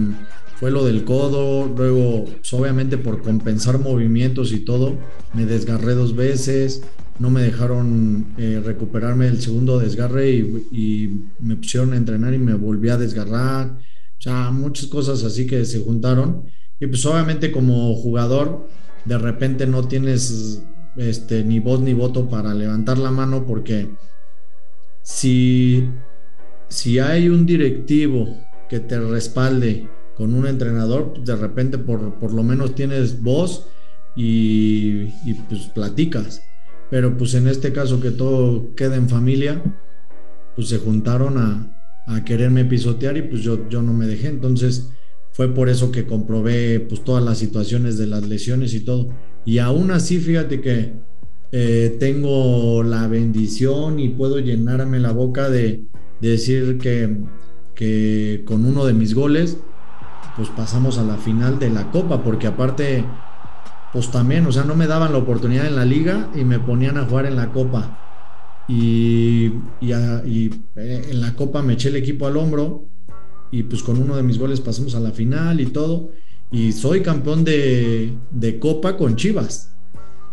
fue 0.56 0.70
lo 0.70 0.84
del 0.84 1.04
codo, 1.04 1.66
luego 1.66 2.24
pues, 2.24 2.52
obviamente 2.52 2.96
por 2.96 3.22
compensar 3.22 3.78
movimientos 3.78 4.52
y 4.52 4.60
todo, 4.60 4.96
me 5.34 5.44
desgarré 5.46 5.94
dos 5.94 6.14
veces, 6.14 6.82
no 7.18 7.30
me 7.30 7.42
dejaron 7.42 8.34
eh, 8.38 8.62
recuperarme 8.64 9.26
del 9.26 9.40
segundo 9.40 9.78
desgarre 9.78 10.30
y, 10.30 11.20
me 11.38 11.56
pusieron 11.56 11.92
a 11.92 11.96
entrenar 11.96 12.34
y 12.34 12.38
me 12.38 12.54
volví 12.54 12.88
a 12.88 12.96
desgarrar. 12.96 13.78
O 14.18 14.22
sea, 14.22 14.50
muchas 14.50 14.86
cosas 14.86 15.22
así 15.22 15.46
que 15.46 15.64
se 15.64 15.80
juntaron. 15.80 16.44
Y 16.80 16.86
pues 16.86 17.04
obviamente 17.06 17.52
como 17.52 17.94
jugador, 17.94 18.68
de 19.04 19.18
repente 19.18 19.66
no 19.66 19.86
tienes 19.86 20.62
este, 20.96 21.44
ni 21.44 21.60
voz 21.60 21.80
ni 21.80 21.92
voto 21.92 22.28
para 22.28 22.54
levantar 22.54 22.98
la 22.98 23.10
mano 23.10 23.44
porque 23.46 23.90
si, 25.04 25.86
si 26.68 26.98
hay 26.98 27.28
un 27.28 27.44
directivo 27.44 28.26
que 28.70 28.80
te 28.80 28.98
respalde 28.98 29.86
con 30.16 30.34
un 30.34 30.46
entrenador, 30.46 31.12
pues, 31.12 31.26
de 31.26 31.36
repente 31.36 31.76
por, 31.76 32.14
por 32.14 32.32
lo 32.32 32.42
menos 32.42 32.74
tienes 32.74 33.22
voz 33.22 33.68
y, 34.16 35.10
y, 35.26 35.34
pues 35.48 35.66
platicas. 35.66 36.42
Pero 36.90 37.16
pues 37.16 37.34
en 37.34 37.48
este 37.48 37.72
caso 37.72 38.00
que 38.00 38.12
todo 38.12 38.74
queda 38.74 38.96
en 38.96 39.08
familia, 39.08 39.62
pues 40.56 40.68
se 40.68 40.78
juntaron 40.78 41.36
a, 41.36 41.76
a 42.06 42.24
quererme 42.24 42.64
pisotear 42.64 43.16
y 43.18 43.22
pues 43.22 43.42
yo, 43.42 43.68
yo 43.68 43.82
no 43.82 43.92
me 43.92 44.06
dejé. 44.06 44.28
Entonces 44.28 44.88
fue 45.32 45.52
por 45.54 45.68
eso 45.68 45.92
que 45.92 46.06
comprobé 46.06 46.80
pues 46.80 47.04
todas 47.04 47.22
las 47.22 47.38
situaciones 47.38 47.98
de 47.98 48.06
las 48.06 48.26
lesiones 48.26 48.72
y 48.72 48.80
todo. 48.80 49.10
Y 49.44 49.58
aún 49.58 49.90
así, 49.90 50.18
fíjate 50.18 50.62
que 50.62 50.94
eh, 51.56 51.98
tengo 52.00 52.82
la 52.82 53.06
bendición 53.06 54.00
y 54.00 54.08
puedo 54.08 54.40
llenarme 54.40 54.98
la 54.98 55.12
boca 55.12 55.48
de, 55.48 55.84
de 56.20 56.28
decir 56.28 56.78
que, 56.78 58.42
con 58.44 58.64
uno 58.64 58.84
de 58.84 58.92
mis 58.92 59.14
goles, 59.14 59.58
pues 60.34 60.48
pasamos 60.48 60.98
a 60.98 61.04
la 61.04 61.16
final 61.16 61.60
de 61.60 61.70
la 61.70 61.92
Copa, 61.92 62.24
porque 62.24 62.48
aparte, 62.48 63.04
pues 63.92 64.10
también, 64.10 64.44
o 64.46 64.50
sea, 64.50 64.64
no 64.64 64.74
me 64.74 64.88
daban 64.88 65.12
la 65.12 65.18
oportunidad 65.18 65.68
en 65.68 65.76
la 65.76 65.84
liga 65.84 66.28
y 66.34 66.42
me 66.42 66.58
ponían 66.58 66.98
a 66.98 67.04
jugar 67.04 67.26
en 67.26 67.36
la 67.36 67.52
Copa. 67.52 68.00
Y, 68.66 69.52
eh, 69.80 70.60
en 70.74 71.20
la 71.20 71.36
Copa 71.36 71.62
me 71.62 71.74
eché 71.74 71.90
el 71.90 71.96
equipo 71.96 72.26
al 72.26 72.36
hombro 72.36 72.88
y 73.52 73.62
pues 73.62 73.84
con 73.84 74.02
uno 74.02 74.16
de 74.16 74.24
mis 74.24 74.40
goles 74.40 74.60
pasamos 74.60 74.96
a 74.96 75.00
la 75.00 75.12
final 75.12 75.60
y 75.60 75.66
todo. 75.66 76.10
Y 76.50 76.72
soy 76.72 77.00
campeón 77.00 77.44
de 77.44 78.58
Copa 78.60 78.96
con 78.96 79.14
Chivas. 79.14 79.70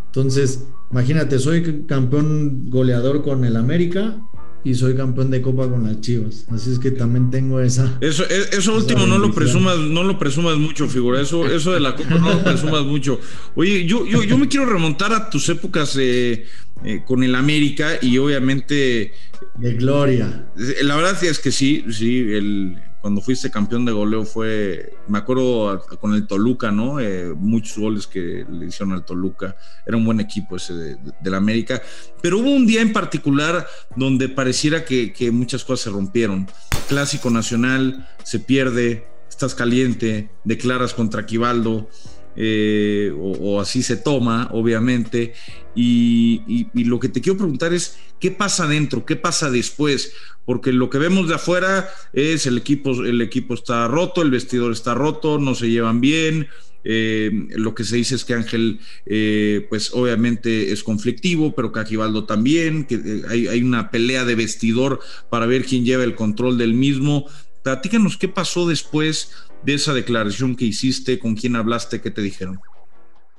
Entonces, 0.06 0.66
imagínate, 0.92 1.38
soy 1.38 1.84
campeón 1.86 2.70
goleador 2.70 3.22
con 3.22 3.44
el 3.44 3.56
América 3.56 4.18
y 4.64 4.74
soy 4.74 4.94
campeón 4.94 5.30
de 5.30 5.42
Copa 5.42 5.68
con 5.68 5.84
las 5.84 6.00
Chivas. 6.00 6.46
Así 6.50 6.70
es 6.70 6.78
que 6.78 6.92
también 6.92 7.30
tengo 7.30 7.60
esa. 7.60 7.98
Eso, 8.00 8.22
e- 8.24 8.56
eso 8.56 8.76
último 8.76 9.06
no 9.06 9.18
lo 9.18 9.32
presumas, 9.32 9.76
no 9.78 10.04
lo 10.04 10.18
presumas 10.18 10.56
mucho, 10.56 10.86
figura. 10.88 11.20
Eso, 11.20 11.46
eso 11.46 11.72
de 11.72 11.80
la 11.80 11.96
copa 11.96 12.14
no 12.16 12.32
lo 12.32 12.44
presumas 12.44 12.84
mucho. 12.84 13.18
Oye, 13.56 13.84
yo, 13.86 14.06
yo, 14.06 14.22
yo 14.22 14.38
me 14.38 14.46
quiero 14.48 14.66
remontar 14.66 15.12
a 15.12 15.28
tus 15.30 15.48
épocas 15.48 15.96
eh, 15.98 16.44
eh, 16.84 17.02
con 17.04 17.24
el 17.24 17.34
América 17.34 17.92
y 18.00 18.18
obviamente 18.18 19.12
De 19.56 19.74
gloria. 19.74 20.46
la 20.82 20.94
verdad 20.96 21.22
es 21.24 21.40
que 21.40 21.50
sí, 21.50 21.84
sí, 21.90 22.18
el, 22.18 22.76
cuando 23.02 23.20
fuiste 23.20 23.50
campeón 23.50 23.84
de 23.84 23.92
goleo 23.92 24.24
fue, 24.24 24.94
me 25.08 25.18
acuerdo 25.18 25.84
con 26.00 26.14
el 26.14 26.26
Toluca, 26.26 26.70
¿no? 26.70 27.00
Eh, 27.00 27.34
muchos 27.36 27.76
goles 27.76 28.06
que 28.06 28.46
le 28.48 28.66
hicieron 28.66 28.92
al 28.94 29.04
Toluca. 29.04 29.56
Era 29.84 29.96
un 29.98 30.04
buen 30.06 30.20
equipo 30.20 30.56
ese 30.56 30.72
de- 30.72 30.94
de- 30.94 31.12
del 31.20 31.34
América. 31.34 31.82
Pero 32.22 32.38
hubo 32.38 32.50
un 32.50 32.64
día 32.66 32.80
en 32.80 32.92
particular 32.92 33.66
donde 33.96 34.28
pareciera 34.28 34.84
que, 34.84 35.12
que 35.12 35.30
muchas 35.32 35.64
cosas 35.64 35.84
se 35.84 35.90
rompieron. 35.90 36.48
Clásico 36.88 37.28
nacional, 37.28 38.08
se 38.22 38.38
pierde, 38.38 39.06
estás 39.28 39.54
caliente, 39.56 40.30
declaras 40.44 40.94
contra 40.94 41.26
Quivaldo. 41.26 41.88
Eh, 42.36 43.12
o, 43.16 43.60
así 43.60 43.82
se 43.82 43.96
toma, 43.96 44.48
obviamente. 44.52 45.34
Y, 45.74 46.66
lo 46.74 47.00
que 47.00 47.08
te 47.08 47.20
quiero 47.20 47.38
preguntar 47.38 47.72
es, 47.72 47.98
¿qué 48.20 48.30
pasa 48.30 48.64
adentro? 48.64 49.04
¿Qué 49.04 49.16
pasa 49.16 49.50
después? 49.50 50.12
Porque 50.44 50.72
lo 50.72 50.90
que 50.90 50.98
vemos 50.98 51.28
de 51.28 51.34
afuera 51.34 51.88
es 52.12 52.46
el 52.46 52.58
equipo, 52.58 52.90
el 53.04 53.20
equipo 53.20 53.54
está 53.54 53.88
roto, 53.88 54.22
el 54.22 54.30
vestidor 54.30 54.72
está 54.72 54.94
roto, 54.94 55.38
no 55.38 55.54
se 55.54 55.70
llevan 55.70 56.00
bien, 56.00 56.48
Eh, 56.84 57.30
lo 57.50 57.76
que 57.76 57.84
se 57.84 57.94
dice 57.94 58.16
es 58.16 58.24
que 58.24 58.34
Ángel, 58.34 58.80
eh, 59.06 59.66
pues 59.70 59.92
obviamente 59.94 60.72
es 60.72 60.82
conflictivo, 60.82 61.54
pero 61.54 61.70
que 61.70 61.78
Aquivaldo 61.78 62.24
también, 62.24 62.86
que 62.86 63.22
hay, 63.28 63.46
hay 63.46 63.62
una 63.62 63.92
pelea 63.92 64.24
de 64.24 64.34
vestidor 64.34 64.98
para 65.30 65.46
ver 65.46 65.64
quién 65.64 65.84
lleva 65.84 66.02
el 66.02 66.16
control 66.16 66.58
del 66.58 66.74
mismo. 66.74 67.26
Platícanos 67.62 68.16
qué 68.16 68.26
pasó 68.26 68.66
después 68.66 69.30
de 69.64 69.74
esa 69.74 69.94
declaración 69.94 70.56
que 70.56 70.64
hiciste, 70.64 71.18
con 71.18 71.34
quién 71.34 71.56
hablaste, 71.56 72.00
qué 72.00 72.10
te 72.10 72.22
dijeron. 72.22 72.60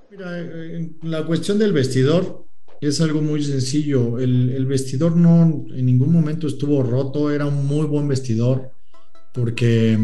Mira, 0.09 0.39
eh, 0.39 0.91
la 1.01 1.25
cuestión 1.25 1.57
del 1.59 1.73
vestidor 1.73 2.45
es 2.81 3.01
algo 3.01 3.21
muy 3.21 3.43
sencillo. 3.43 4.19
El, 4.19 4.65
vestidor 4.65 5.15
no 5.15 5.65
en 5.73 5.85
ningún 5.85 6.11
momento 6.11 6.47
estuvo 6.47 6.83
roto, 6.83 7.31
era 7.31 7.45
un 7.45 7.65
muy 7.65 7.85
buen 7.87 8.07
vestidor 8.07 8.71
porque 9.33 9.97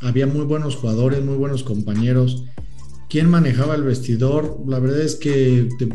había 0.00 0.26
muy 0.26 0.44
buenos 0.44 0.76
jugadores, 0.76 1.24
muy 1.24 1.36
buenos 1.36 1.62
compañeros. 1.62 2.44
¿Quién 3.08 3.28
manejaba 3.28 3.74
el 3.74 3.82
vestidor? 3.82 4.62
La 4.66 4.78
verdad 4.78 5.00
es 5.00 5.16
que 5.16 5.68
te, 5.78 5.88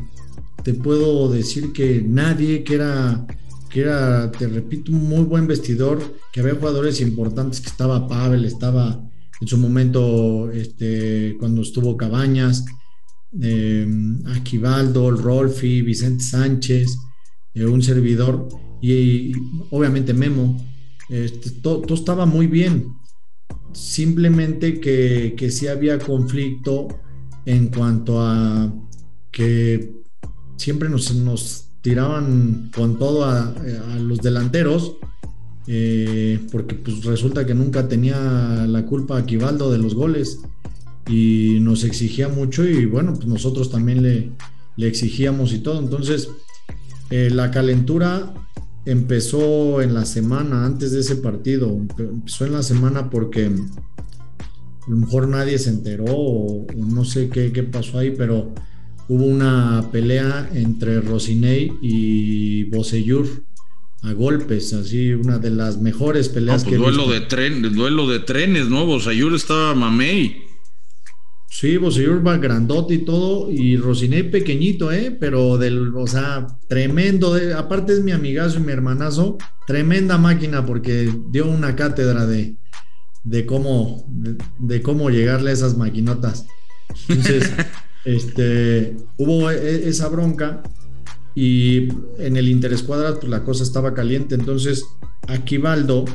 te 0.64 0.74
puedo 0.74 1.30
decir 1.30 1.72
que 1.72 2.02
nadie, 2.02 2.64
que 2.64 2.76
era, 2.76 3.26
que 3.70 3.82
era, 3.82 4.32
te 4.32 4.48
repito, 4.48 4.92
un 4.92 5.08
muy 5.08 5.24
buen 5.24 5.48
vestidor, 5.48 6.00
que 6.34 6.40
había 6.40 6.56
jugadores 6.56 7.00
importantes, 7.02 7.62
que 7.62 7.70
estaba 7.70 8.08
Pavel, 8.08 8.46
estaba 8.46 9.02
en 9.42 9.48
su 9.48 9.58
momento, 9.58 10.50
este, 10.52 11.36
cuando 11.40 11.62
estuvo 11.62 11.98
Cabañas, 11.98 12.66
eh, 13.42 13.88
Aquivaldo, 14.28 15.12
Rolfi, 15.12 15.82
Vicente 15.82 16.24
Sánchez, 16.24 16.98
eh, 17.54 17.66
un 17.66 17.82
servidor 17.82 18.48
y, 18.82 19.34
obviamente 19.72 20.14
Memo. 20.14 20.58
Este, 21.10 21.52
todo, 21.52 21.82
todo, 21.82 21.96
estaba 21.96 22.26
muy 22.26 22.48
bien. 22.48 22.94
Simplemente 23.74 24.80
que, 24.80 25.36
que 25.38 25.52
sí 25.52 25.68
había 25.68 26.00
conflicto 26.00 26.88
en 27.46 27.68
cuanto 27.68 28.22
a 28.22 28.74
que 29.32 29.94
siempre 30.56 30.90
nos, 30.90 31.14
nos 31.14 31.68
tiraban 31.82 32.72
con 32.74 32.98
todo 32.98 33.26
a, 33.26 33.50
a 33.50 34.00
los 34.00 34.20
delanteros. 34.20 34.96
Eh, 35.68 36.40
porque 36.52 36.76
pues 36.76 37.04
resulta 37.04 37.46
que 37.46 37.56
nunca 37.56 37.88
tenía 37.88 38.66
la 38.68 38.86
culpa 38.86 39.18
Aquivaldo 39.18 39.72
de 39.72 39.80
los 39.80 39.96
goles 39.96 40.42
y 41.08 41.58
nos 41.60 41.84
exigía 41.84 42.30
mucho 42.30 42.68
y 42.68 42.86
bueno, 42.86 43.14
pues 43.14 43.26
nosotros 43.26 43.72
también 43.72 44.04
le, 44.04 44.32
le 44.78 44.88
exigíamos 44.88 45.54
y 45.54 45.60
todo. 45.60 45.80
Entonces, 45.80 46.30
eh, 47.10 47.30
la 47.32 47.52
calentura 47.52 48.34
empezó 48.86 49.82
en 49.82 49.94
la 49.94 50.06
semana, 50.06 50.66
antes 50.66 50.92
de 50.92 51.00
ese 51.00 51.16
partido, 51.16 51.70
empezó 51.98 52.46
en 52.46 52.54
la 52.54 52.64
semana 52.64 53.10
porque 53.10 53.46
a 53.46 54.90
lo 54.90 54.98
mejor 54.98 55.28
nadie 55.28 55.58
se 55.58 55.70
enteró 55.70 56.06
o, 56.08 56.68
no 56.76 57.06
sé 57.06 57.30
qué, 57.30 57.52
qué, 57.52 57.64
pasó 57.64 58.00
ahí, 58.00 58.12
pero 58.12 58.54
hubo 59.08 59.26
una 59.26 59.90
pelea 59.92 60.50
entre 60.54 61.02
Rosinei 61.02 61.74
y 61.82 62.66
Bosellur 62.66 63.45
a 64.06 64.14
golpes, 64.14 64.74
así 64.74 65.14
una 65.14 65.40
de 65.40 65.50
las 65.50 65.80
mejores 65.80 66.30
peleas 66.30 66.64
no, 66.64 66.70
pues 66.70 66.76
que 66.76 66.84
duelo 66.84 67.12
de 67.12 67.22
tren, 67.22 67.62
duelo 67.74 68.08
de 68.08 68.20
trenes, 68.20 68.68
¿no? 68.68 68.86
Bosellur 68.86 69.34
estaba 69.34 69.74
mamey. 69.74 70.44
Sí, 71.50 71.78
Bosellur 71.78 72.26
va 72.26 72.38
grandote 72.38 72.96
y 72.96 73.06
todo, 73.06 73.50
y 73.50 73.78
Rosiné 73.78 74.26
pequeñito, 74.26 74.92
¿eh? 74.92 75.16
Pero 75.18 75.58
del, 75.58 75.96
o 75.96 76.06
sea, 76.06 76.48
tremendo, 76.68 77.38
aparte 77.58 77.94
es 77.94 78.02
mi 78.02 78.12
amigazo 78.12 78.58
y 78.58 78.64
mi 78.64 78.74
hermanazo, 78.74 79.38
tremenda 79.66 80.18
máquina 80.18 80.66
porque 80.66 81.10
dio 81.32 81.46
una 81.48 81.76
cátedra 81.76 82.26
de, 82.26 82.58
de 83.24 83.46
cómo, 83.46 84.06
de, 84.10 84.36
de 84.60 84.82
cómo 84.82 85.10
llegarle 85.10 85.52
a 85.52 85.54
esas 85.54 85.78
maquinotas. 85.78 86.46
Entonces, 87.08 87.52
este, 88.06 88.98
hubo 89.18 89.50
e, 89.50 89.88
esa 89.88 90.10
bronca 90.10 90.62
y 91.36 91.90
en 92.18 92.38
el 92.38 92.48
interescuadra 92.48 93.14
pues 93.16 93.30
la 93.30 93.44
cosa 93.44 93.64
estaba 93.64 93.94
caliente, 93.94 94.36
entonces 94.36 94.86
Aquivaldo 95.28 96.06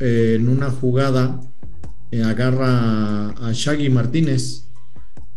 eh, 0.00 0.36
en 0.38 0.48
una 0.48 0.70
jugada 0.70 1.40
eh, 2.12 2.22
agarra 2.22 3.30
a 3.30 3.52
Shaggy 3.52 3.90
Martínez, 3.90 4.68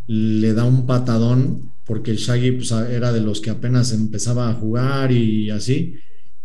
le 0.08 0.54
da 0.54 0.66
un 0.66 0.86
patadón, 0.86 1.72
porque 1.86 2.12
el 2.12 2.18
Shaggy 2.18 2.52
pues, 2.52 2.72
era 2.72 3.12
de 3.12 3.22
los 3.22 3.42
que 3.42 3.50
apenas 3.50 3.92
empezaba 3.92 4.50
a 4.50 4.54
jugar 4.54 5.12
y 5.12 5.50
así, 5.50 5.96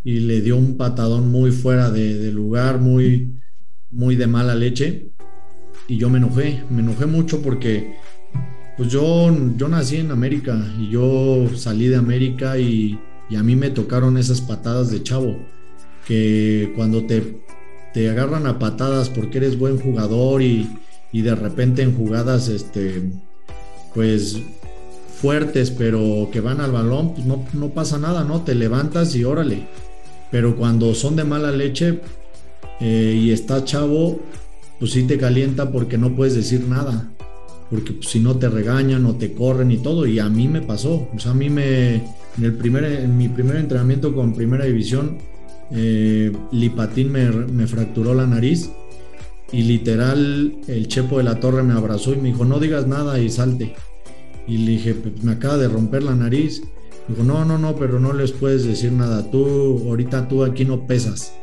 y 0.03 0.21
le 0.21 0.41
dio 0.41 0.57
un 0.57 0.77
patadón 0.77 1.31
muy 1.31 1.51
fuera 1.51 1.91
de, 1.91 2.17
de 2.19 2.33
lugar, 2.33 2.79
muy, 2.79 3.35
muy 3.91 4.17
de 4.17 4.27
mala 4.27 4.55
leche, 4.55 5.11
y 5.89 5.99
yo 5.99 6.09
me 6.09 6.19
enojé, 6.19 6.63
me 6.71 6.81
enojé 6.81 7.07
mucho 7.07 7.43
porque 7.43 7.97
pues 8.77 8.91
yo, 8.91 9.35
yo 9.57 9.69
nací 9.69 9.97
en 9.97 10.11
América 10.11 10.59
y 10.79 10.91
yo 10.91 11.49
salí 11.55 11.89
de 11.89 11.97
América 11.97 12.59
y, 12.59 12.99
y 13.29 13.37
a 13.37 13.43
mí 13.43 13.57
me 13.57 13.71
tocaron 13.71 14.17
esas 14.17 14.41
patadas 14.41 14.91
de 14.91 15.03
chavo, 15.03 15.37
que 16.07 16.73
cuando 16.77 17.05
te 17.05 17.41
te 17.93 18.09
agarran 18.09 18.47
a 18.47 18.59
patadas 18.59 19.09
porque 19.09 19.39
eres 19.39 19.59
buen 19.59 19.79
jugador 19.79 20.43
y, 20.43 20.69
y, 21.13 21.23
de 21.23 21.35
repente 21.35 21.83
en 21.83 21.97
jugadas 21.97 22.49
este 22.49 23.11
pues 23.95 24.39
fuertes 25.21 25.71
pero 25.71 26.29
que 26.33 26.41
van 26.41 26.61
al 26.61 26.73
balón 26.73 27.15
pues 27.15 27.27
no, 27.27 27.45
no 27.53 27.71
pasa 27.71 27.99
nada 27.99 28.25
no 28.25 28.43
te 28.43 28.55
levantas 28.55 29.15
y 29.15 29.25
órale. 29.25 29.67
Pero 30.31 30.57
cuando 30.57 30.95
son 30.95 31.17
de 31.17 31.25
mala 31.25 31.51
leche 31.51 32.01
eh, 32.81 33.19
y 33.21 33.33
estás 33.33 33.65
chavo 33.65 34.21
pues 34.79 34.93
sí 34.93 35.03
te 35.03 35.19
calienta 35.19 35.73
porque 35.73 35.99
no 35.99 36.15
puedes 36.15 36.35
decir 36.35 36.67
nada 36.69 37.11
porque 37.71 37.97
si 38.01 38.21
no 38.21 38.37
te 38.37 38.49
regañan 38.49 39.07
o 39.07 39.17
te 39.17 39.33
corren 39.33 39.71
y 39.71 39.79
todo 39.79 40.07
y 40.07 40.19
a 40.19 40.29
mí 40.29 40.49
me 40.49 40.61
pasó 40.61 41.09
o 41.15 41.19
sea 41.19 41.33
a 41.33 41.35
mí 41.35 41.49
me 41.49 41.95
en 41.95 42.45
el 42.45 42.55
primer 42.55 42.85
en 42.85 43.17
mi 43.17 43.29
primer 43.29 43.57
entrenamiento 43.57 44.15
con 44.15 44.35
primera 44.35 44.65
división 44.65 45.19
eh, 45.73 46.33
Lipatín 46.51 47.13
me, 47.13 47.31
me, 47.31 47.67
fracturó 47.69 48.13
la 48.13 48.27
nariz 48.27 48.71
y 49.53 49.63
literal 49.63 50.59
el 50.69 50.89
Chepo 50.89 51.19
de 51.19 51.25
la 51.25 51.41
Torre 51.41 51.63
me 51.63 51.75
abrazó 51.75 52.13
y 52.13 52.17
me 52.17 52.29
dijo, 52.29 52.45
no 52.45 52.61
digas 52.61 52.87
nada 52.87 53.19
y 53.19 53.31
salte. 53.31 53.75
Y 54.47 54.59
le 54.59 54.73
dije, 54.73 54.95
pues 54.95 55.23
me 55.23 55.33
acaba 55.33 55.59
de 55.59 55.69
romper 55.69 56.03
la 56.03 56.15
nariz. 56.15 56.63
Dijo, 57.09 57.25
no, 57.25 57.45
no, 57.45 57.59
no, 57.59 57.75
pero 57.75 57.99
no 57.99 58.13
les 58.13 58.33
puedes 58.33 58.65
decir 58.65 58.93
nada. 58.93 59.31
Tú, 59.31 59.85
ahorita 59.89 60.29
tú 60.29 60.45
aquí 60.45 60.65
no 60.65 60.87
pesas. 60.87 61.35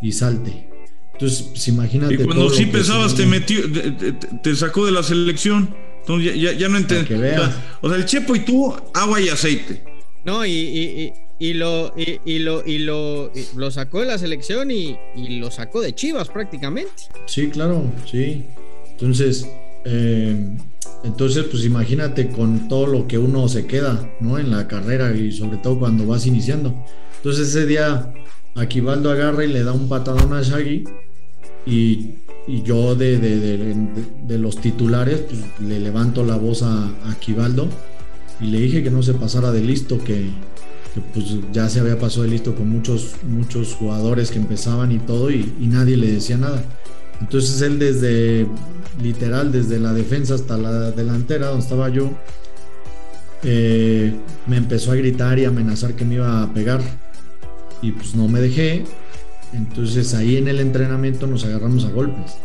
Y 0.00 0.12
salte. 0.12 0.73
Entonces, 1.14 1.42
pues 1.50 1.68
imagínate. 1.68 2.14
Y 2.14 2.18
cuando 2.18 2.50
sí 2.50 2.66
pesabas, 2.66 3.14
te 3.14 3.24
metió, 3.26 3.60
te, 3.72 4.12
te, 4.12 4.56
sacó 4.56 4.84
de 4.86 4.92
la 4.92 5.02
selección. 5.02 5.74
Entonces 6.00 6.34
ya, 6.34 6.52
ya, 6.52 6.58
ya 6.58 6.68
no 6.68 6.76
entendí. 6.76 7.14
O 7.80 7.88
sea, 7.88 7.96
el 7.96 8.04
Chepo 8.04 8.36
y 8.36 8.40
tú, 8.40 8.74
agua 8.92 9.20
y 9.20 9.28
aceite. 9.28 9.84
No, 10.24 10.44
y, 10.44 10.50
y, 10.50 11.12
y 11.38 11.54
lo, 11.54 11.92
y, 11.96 12.20
y, 12.24 12.38
lo, 12.40 12.66
y 12.66 12.78
lo, 12.78 13.30
y 13.34 13.46
lo 13.56 13.70
sacó 13.70 14.00
de 14.00 14.06
la 14.06 14.18
selección 14.18 14.70
y, 14.70 14.96
y, 15.16 15.38
lo 15.38 15.50
sacó 15.50 15.80
de 15.80 15.94
Chivas 15.94 16.28
prácticamente. 16.28 17.04
Sí, 17.26 17.48
claro, 17.48 17.84
sí. 18.10 18.44
Entonces, 18.90 19.46
eh, 19.84 20.56
entonces, 21.04 21.44
pues 21.50 21.64
imagínate 21.64 22.28
con 22.30 22.68
todo 22.68 22.86
lo 22.86 23.06
que 23.06 23.18
uno 23.18 23.48
se 23.48 23.66
queda, 23.66 24.10
¿no? 24.20 24.38
En 24.38 24.50
la 24.50 24.66
carrera 24.66 25.14
y 25.14 25.32
sobre 25.32 25.58
todo 25.58 25.78
cuando 25.78 26.06
vas 26.06 26.26
iniciando. 26.26 26.74
Entonces 27.16 27.48
ese 27.48 27.66
día 27.66 28.12
Aquivaldo 28.54 29.10
agarra 29.10 29.44
y 29.44 29.52
le 29.52 29.64
da 29.64 29.72
un 29.72 29.88
patadón 29.88 30.32
a 30.32 30.42
Shaggy 30.42 30.84
y, 31.66 32.14
yo 32.64 32.94
de, 32.94 34.38
los 34.38 34.60
titulares 34.60 35.20
pues, 35.20 35.40
le 35.60 35.80
levanto 35.80 36.24
la 36.24 36.36
voz 36.36 36.62
a, 36.62 36.90
Aquivaldo 37.10 37.68
y 38.40 38.46
le 38.46 38.60
dije 38.60 38.82
que 38.82 38.90
no 38.90 39.02
se 39.02 39.14
pasara 39.14 39.50
de 39.50 39.60
listo, 39.60 39.98
que, 40.02 40.28
pues 41.12 41.36
ya 41.52 41.68
se 41.68 41.80
había 41.80 41.98
pasado 41.98 42.22
de 42.22 42.28
listo 42.28 42.54
con 42.54 42.68
muchos, 42.68 43.16
muchos 43.22 43.74
jugadores 43.74 44.30
que 44.30 44.38
empezaban 44.38 44.92
y 44.92 44.98
todo 44.98 45.30
y, 45.30 45.54
y, 45.60 45.66
nadie 45.66 45.96
le 45.96 46.12
decía 46.12 46.36
nada. 46.36 46.62
Entonces 47.20 47.62
él 47.62 47.78
desde, 47.78 48.46
literal, 49.02 49.50
desde 49.52 49.78
la 49.78 49.92
defensa 49.92 50.34
hasta 50.34 50.56
la 50.56 50.90
delantera 50.90 51.48
donde 51.48 51.62
estaba 51.62 51.88
yo, 51.88 52.10
eh, 53.42 54.12
me 54.46 54.56
empezó 54.56 54.92
a 54.92 54.94
gritar 54.96 55.38
y 55.38 55.44
amenazar 55.44 55.94
que 55.94 56.04
me 56.04 56.16
iba 56.16 56.42
a 56.42 56.52
pegar. 56.52 56.80
Y 57.82 57.92
pues 57.92 58.14
no 58.14 58.28
me 58.28 58.40
dejé. 58.40 58.84
Entonces 59.52 60.14
ahí 60.14 60.36
en 60.36 60.48
el 60.48 60.60
entrenamiento 60.60 61.26
nos 61.26 61.44
agarramos 61.44 61.84
a 61.84 61.90
golpes. 61.90 62.36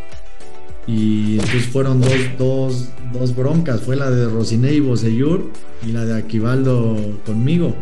Y 0.87 1.33
entonces 1.33 1.67
fueron 1.67 2.01
dos, 2.01 2.13
dos, 2.37 2.89
dos 3.13 3.35
broncas. 3.35 3.81
Fue 3.81 3.95
la 3.95 4.09
de 4.09 4.27
Rosiné 4.27 4.73
y 4.73 4.79
Bosellur 4.79 5.51
y 5.85 5.91
la 5.91 6.05
de 6.05 6.17
Aquivaldo 6.17 6.97
conmigo. 7.25 7.75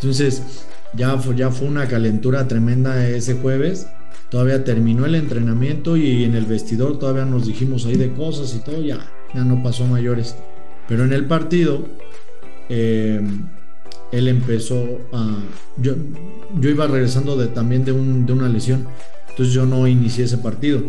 Entonces, 0.00 0.66
ya 0.96 1.16
fue, 1.18 1.36
ya 1.36 1.50
fue 1.50 1.68
una 1.68 1.88
calentura 1.88 2.46
tremenda 2.48 3.08
ese 3.08 3.34
jueves. 3.34 3.86
Todavía 4.30 4.64
terminó 4.64 5.06
el 5.06 5.14
entrenamiento 5.14 5.96
y 5.96 6.24
en 6.24 6.34
el 6.34 6.46
vestidor 6.46 6.98
todavía 6.98 7.24
nos 7.24 7.46
dijimos 7.46 7.86
ahí 7.86 7.96
de 7.96 8.12
cosas 8.12 8.54
y 8.54 8.58
todo, 8.64 8.82
ya, 8.82 8.98
ya 9.32 9.44
no 9.44 9.62
pasó 9.62 9.86
mayores. 9.86 10.36
Pero 10.88 11.04
en 11.04 11.12
el 11.12 11.26
partido, 11.26 11.86
eh, 12.68 13.20
él 14.12 14.28
empezó 14.28 15.00
a... 15.12 15.38
Yo, 15.76 15.94
yo 16.60 16.70
iba 16.70 16.86
regresando 16.86 17.36
de, 17.36 17.48
también 17.48 17.84
de, 17.84 17.92
un, 17.92 18.26
de, 18.26 18.32
una 18.32 18.48
lesión, 18.48 18.86
entonces 19.30 19.54
yo 19.54 19.66
no 19.66 19.88
inicié 19.88 20.24
ese 20.24 20.38
partido. 20.38 20.82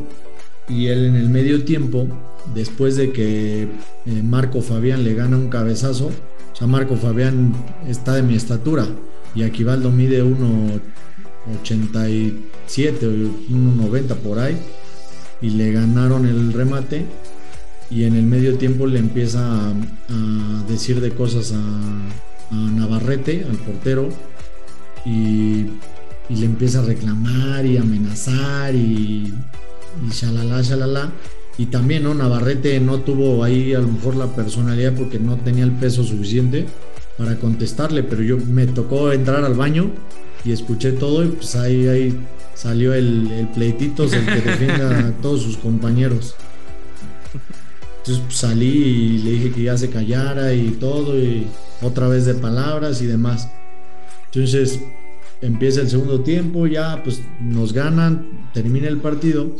y 0.69 0.87
él 0.87 1.05
en 1.05 1.15
el 1.15 1.29
medio 1.29 1.63
tiempo, 1.63 2.07
después 2.53 2.95
de 2.95 3.11
que 3.11 3.63
eh, 3.63 3.67
Marco 4.23 4.61
Fabián 4.61 5.03
le 5.03 5.15
gana 5.15 5.37
un 5.37 5.49
cabezazo, 5.49 6.07
o 6.07 6.55
sea, 6.55 6.67
Marco 6.67 6.95
Fabián 6.95 7.53
está 7.87 8.13
de 8.13 8.23
mi 8.23 8.35
estatura 8.35 8.87
y 9.35 9.43
Aquivaldo 9.43 9.91
mide 9.91 10.23
1,87 10.23 13.03
o 13.03 13.11
1,90 13.51 14.15
por 14.15 14.39
ahí 14.39 14.57
y 15.41 15.49
le 15.49 15.73
ganaron 15.73 16.25
el 16.25 16.53
remate 16.53 17.05
y 17.91 18.05
en 18.05 18.15
el 18.15 18.23
medio 18.23 18.57
tiempo 18.57 18.87
le 18.87 18.99
empieza 18.99 19.69
a 19.69 19.73
decir 20.67 21.01
de 21.01 21.11
cosas 21.11 21.51
a, 21.51 21.59
a 22.51 22.55
Navarrete, 22.55 23.45
al 23.49 23.57
portero, 23.57 24.09
y, 25.05 25.65
y 26.29 26.35
le 26.35 26.45
empieza 26.45 26.79
a 26.79 26.83
reclamar 26.83 27.65
y 27.65 27.77
amenazar 27.77 28.73
y, 28.73 29.33
y 30.07 30.09
shalala, 30.11 30.61
shalala. 30.61 31.11
Y 31.57 31.67
también, 31.67 32.03
¿no? 32.03 32.13
Navarrete 32.13 32.79
no 32.81 32.99
tuvo 32.99 33.43
ahí 33.43 33.73
a 33.73 33.79
lo 33.79 33.87
mejor 33.87 34.17
la 34.17 34.27
personalidad 34.27 34.93
porque 34.93 35.19
no 35.19 35.37
tenía 35.37 35.63
el 35.63 35.71
peso 35.71 36.03
suficiente 36.03 36.65
para 37.17 37.37
contestarle, 37.37 38.03
pero 38.03 38.21
yo 38.23 38.37
me 38.37 38.67
tocó 38.67 39.11
entrar 39.11 39.45
al 39.45 39.53
baño 39.53 39.89
y 40.43 40.51
escuché 40.51 40.91
todo 40.91 41.23
y 41.23 41.29
pues 41.29 41.55
ahí, 41.55 41.87
ahí 41.87 42.19
salió 42.53 42.93
el, 42.93 43.31
el 43.31 43.47
pleitito, 43.47 44.03
el 44.03 44.25
que 44.25 44.41
defienda 44.41 44.99
a 44.99 45.11
todos 45.21 45.43
sus 45.43 45.57
compañeros. 45.57 46.35
Entonces 47.99 48.23
pues, 48.25 48.37
salí 48.37 48.67
y 48.67 49.17
le 49.19 49.31
dije 49.31 49.51
que 49.51 49.63
ya 49.63 49.77
se 49.77 49.89
callara 49.89 50.53
y 50.53 50.71
todo, 50.71 51.17
y 51.17 51.47
otra 51.81 52.07
vez 52.07 52.25
de 52.25 52.35
palabras 52.35 53.01
y 53.01 53.05
demás. 53.05 53.49
Entonces 54.25 54.79
empieza 55.41 55.81
el 55.81 55.89
segundo 55.89 56.21
tiempo, 56.21 56.67
ya 56.67 57.01
pues 57.03 57.21
nos 57.39 57.73
ganan, 57.73 58.49
termina 58.53 58.87
el 58.87 58.97
partido. 58.97 59.55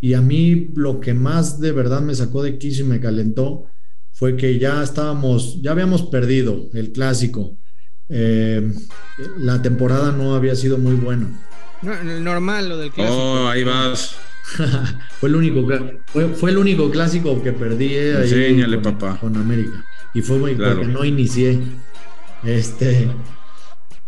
Y 0.00 0.14
a 0.14 0.20
mí 0.20 0.70
lo 0.74 1.00
que 1.00 1.14
más 1.14 1.60
de 1.60 1.72
verdad 1.72 2.00
me 2.00 2.14
sacó 2.14 2.42
de 2.42 2.58
quicio 2.58 2.84
y 2.84 2.88
me 2.88 3.00
calentó 3.00 3.66
fue 4.12 4.36
que 4.36 4.58
ya 4.58 4.82
estábamos, 4.82 5.60
ya 5.62 5.72
habíamos 5.72 6.02
perdido 6.02 6.68
el 6.74 6.92
clásico. 6.92 7.56
Eh, 8.08 8.72
la 9.38 9.62
temporada 9.62 10.10
no 10.12 10.34
había 10.34 10.56
sido 10.56 10.78
muy 10.78 10.94
buena. 10.94 11.28
No, 11.82 12.02
normal 12.02 12.68
lo 12.68 12.78
del 12.78 12.90
clásico. 12.90 13.16
Oh, 13.16 13.48
ahí 13.48 13.64
vas. 13.64 14.16
fue, 15.20 15.28
el 15.28 15.36
único, 15.36 15.66
fue, 16.06 16.28
fue 16.28 16.50
el 16.50 16.58
único 16.58 16.90
clásico 16.90 17.42
que 17.42 17.52
perdí 17.52 17.94
eh, 17.94 18.16
ahí 18.16 18.22
Enséñale, 18.24 18.80
con, 18.80 18.96
papá. 18.98 19.18
con 19.20 19.36
América. 19.36 19.84
Y 20.14 20.22
fue 20.22 20.38
muy 20.38 20.54
Claro. 20.54 20.76
porque 20.76 20.92
no 20.92 21.04
inicié. 21.04 21.60
Este, 22.44 23.08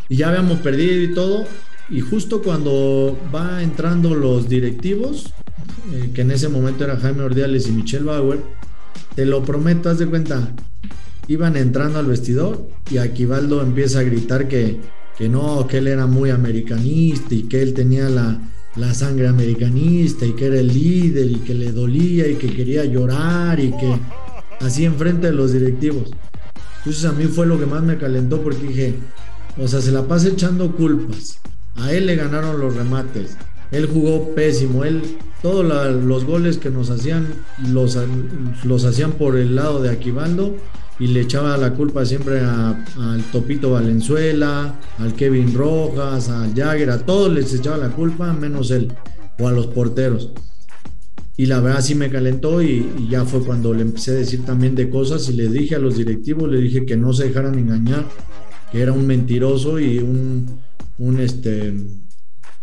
y 0.09 0.17
ya 0.17 0.29
habíamos 0.31 0.59
perdido 0.61 1.01
y 1.03 1.15
todo. 1.15 1.47
Y 1.91 2.01
justo 2.01 2.43
cuando 2.43 3.19
va 3.35 3.63
entrando 3.63 4.15
los 4.15 4.49
directivos, 4.49 5.33
eh, 5.93 6.11
que 6.15 6.23
en 6.23 6.31
ese 6.31 6.49
momento 6.49 6.85
era 6.85 6.97
Jaime 6.97 7.23
Ordiales 7.23 7.69
y 7.69 7.73
Michelle 7.73 8.05
Bauer, 8.05 8.41
te 9.15 9.27
lo 9.27 9.43
prometo, 9.45 9.91
haz 9.91 9.99
de 9.99 10.07
cuenta, 10.07 10.53
iban 11.29 11.57
entrando 11.57 11.99
al 11.99 12.07
vestidor 12.07 12.67
y 12.91 12.97
Aquivaldo 12.99 13.63
empieza 13.63 13.99
a 14.01 14.03
gritar 14.05 14.49
que, 14.49 14.81
que 15.19 15.29
no, 15.29 15.67
que 15.67 15.79
él 15.79 15.89
era 15.89 16.07
muy 16.07 16.31
americanista 16.31 17.35
y 17.35 17.43
que 17.43 17.61
él 17.63 17.75
tenía 17.75 18.09
la, 18.09 18.41
la 18.77 18.95
sangre 18.95 19.29
americanista 19.29 20.25
y 20.25 20.33
que 20.33 20.47
era 20.47 20.59
el 20.59 20.69
líder 20.69 21.31
y 21.31 21.37
que 21.37 21.55
le 21.55 21.73
dolía 21.73 22.27
y 22.29 22.37
que 22.37 22.55
quería 22.55 22.85
llorar 22.85 23.61
y 23.61 23.71
que 23.71 23.99
así 24.61 24.85
enfrente 24.85 25.29
de 25.29 25.33
los 25.33 25.53
directivos. 25.53 26.11
Entonces 26.79 27.05
a 27.05 27.13
mí 27.13 27.27
fue 27.27 27.47
lo 27.47 27.59
que 27.59 27.67
más 27.67 27.83
me 27.83 27.99
calentó 27.99 28.41
porque 28.43 28.67
dije, 28.67 28.95
o 29.59 29.69
sea, 29.69 29.81
se 29.81 29.93
la 29.93 30.07
pasa 30.09 30.29
echando 30.29 30.73
culpas. 30.73 31.39
A 31.77 31.93
él 31.93 32.07
le 32.07 32.17
ganaron 32.17 32.61
los 32.61 32.75
remates. 32.75 33.37
Él 33.71 33.87
jugó 33.87 34.35
pésimo. 34.35 34.85
Él, 34.85 35.03
todos 35.43 35.65
los 35.65 36.25
goles 36.25 36.59
que 36.59 36.71
nos 36.71 36.91
hacían, 36.91 37.27
los, 37.69 37.99
los 38.65 38.85
hacían 38.85 39.13
por 39.13 39.37
el 39.37 39.55
lado 39.55 39.83
de 39.83 39.91
Aquivaldo 39.91 40.57
y 40.99 41.09
le 41.09 41.21
echaba 41.21 41.57
la 41.57 41.73
culpa 41.73 42.05
siempre 42.05 42.41
al 42.41 43.25
Topito 43.33 43.71
Valenzuela, 43.71 44.79
al 44.99 45.15
Kevin 45.15 45.55
Rojas, 45.55 46.29
al 46.29 46.55
Jagger, 46.55 46.91
a 46.91 46.99
todos 46.99 47.33
les 47.33 47.53
echaba 47.55 47.77
la 47.77 47.89
culpa, 47.89 48.33
menos 48.33 48.71
él, 48.71 48.93
o 49.39 49.49
a 49.49 49.53
los 49.53 49.67
porteros. 49.69 50.31
Y 51.37 51.47
la 51.47 51.61
verdad 51.61 51.81
sí 51.81 51.95
me 51.95 52.11
calentó 52.11 52.63
y, 52.63 53.09
ya 53.09 53.25
fue 53.25 53.45
cuando 53.45 53.73
le 53.73 53.83
empecé 53.83 54.13
a 54.13 54.15
decir 54.15 54.45
también 54.45 54.75
de 54.75 54.91
cosas 54.91 55.29
y 55.29 55.33
le 55.33 55.49
dije 55.49 55.75
a 55.75 55.79
los 55.79 55.97
directivos, 55.97 56.51
le 56.51 56.61
dije 56.61 56.85
que 56.85 56.97
no 56.97 57.13
se 57.13 57.25
dejaran 57.25 57.59
engañar, 57.59 58.05
que 58.71 58.81
era 58.81 58.93
un 58.93 59.07
mentiroso 59.07 59.81
y 59.81 59.99
un, 59.99 60.61
un 60.99 61.21
este 61.21 61.75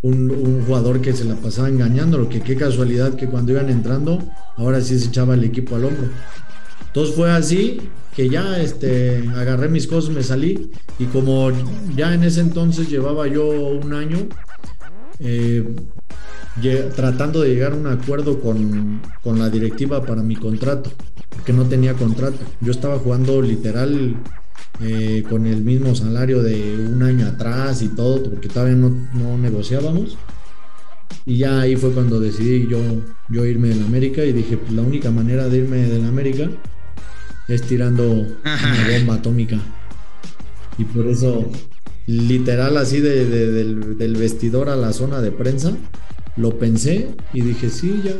un, 0.01 0.63
jugador 0.65 1.01
que 1.01 1.13
se 1.13 1.25
la 1.25 1.35
pasaba 1.35 1.69
engañándolo, 1.69 2.29
que 2.29 2.41
qué 2.41 2.55
casualidad 2.55 3.15
que 3.15 3.27
cuando 3.27 3.51
iban 3.51 3.69
entrando, 3.69 4.19
ahora 4.55 4.81
sí 4.81 4.97
se 4.99 5.07
echaba 5.07 5.33
el 5.33 5.43
equipo 5.43 5.75
al 5.75 5.85
hombro. 5.85 6.09
Entonces 6.87 7.15
fue 7.15 7.31
así 7.31 7.81
que 8.15 8.29
ya 8.29 8.59
este, 8.59 9.27
agarré 9.35 9.69
mis 9.69 9.87
cosas, 9.87 10.13
me 10.13 10.23
salí 10.23 10.71
y 10.97 11.05
como 11.05 11.51
ya 11.95 12.13
en 12.13 12.23
ese 12.23 12.41
entonces 12.41 12.89
llevaba 12.89 13.27
yo 13.27 13.47
un 13.47 13.93
año 13.93 14.27
eh, 15.19 15.75
tratando 16.95 17.41
de 17.41 17.49
llegar 17.49 17.73
a 17.73 17.75
un 17.75 17.87
acuerdo 17.87 18.39
con, 18.39 19.01
con 19.23 19.39
la 19.39 19.49
directiva 19.49 20.05
para 20.05 20.21
mi 20.21 20.35
contrato, 20.35 20.91
porque 21.29 21.53
no 21.53 21.65
tenía 21.65 21.93
contrato. 21.93 22.37
Yo 22.59 22.71
estaba 22.71 22.99
jugando 22.99 23.41
literal 23.41 24.15
eh, 24.81 25.23
con 25.29 25.45
el 25.45 25.63
mismo 25.63 25.95
salario 25.95 26.43
de 26.43 26.87
un 26.93 27.01
año 27.03 27.27
atrás 27.27 27.81
y 27.81 27.89
todo, 27.89 28.23
porque 28.23 28.49
todavía 28.49 28.75
no, 28.75 28.89
no 29.13 29.37
negociábamos. 29.37 30.17
Y 31.25 31.37
ya 31.37 31.61
ahí 31.61 31.75
fue 31.75 31.91
cuando 31.91 32.19
decidí 32.19 32.67
yo, 32.67 32.79
yo 33.29 33.45
irme 33.45 33.69
del 33.69 33.83
América 33.83 34.23
y 34.23 34.31
dije, 34.31 34.57
pues 34.57 34.71
la 34.71 34.81
única 34.81 35.11
manera 35.11 35.47
de 35.47 35.57
irme 35.57 35.77
del 35.77 36.05
América 36.05 36.49
es 37.49 37.61
tirando 37.63 38.03
una 38.11 38.87
bomba 38.99 39.15
atómica. 39.15 39.57
Y 40.77 40.85
por 40.85 41.07
eso, 41.07 41.49
literal 42.07 42.77
así 42.77 42.99
de- 43.01 43.25
de- 43.25 43.51
del, 43.51 43.97
del 43.97 44.15
vestidor 44.15 44.69
a 44.69 44.75
la 44.75 44.93
zona 44.93 45.21
de 45.21 45.31
prensa, 45.31 45.73
lo 46.37 46.57
pensé 46.57 47.09
y 47.33 47.41
dije, 47.41 47.69
sí, 47.69 48.01
ya, 48.03 48.13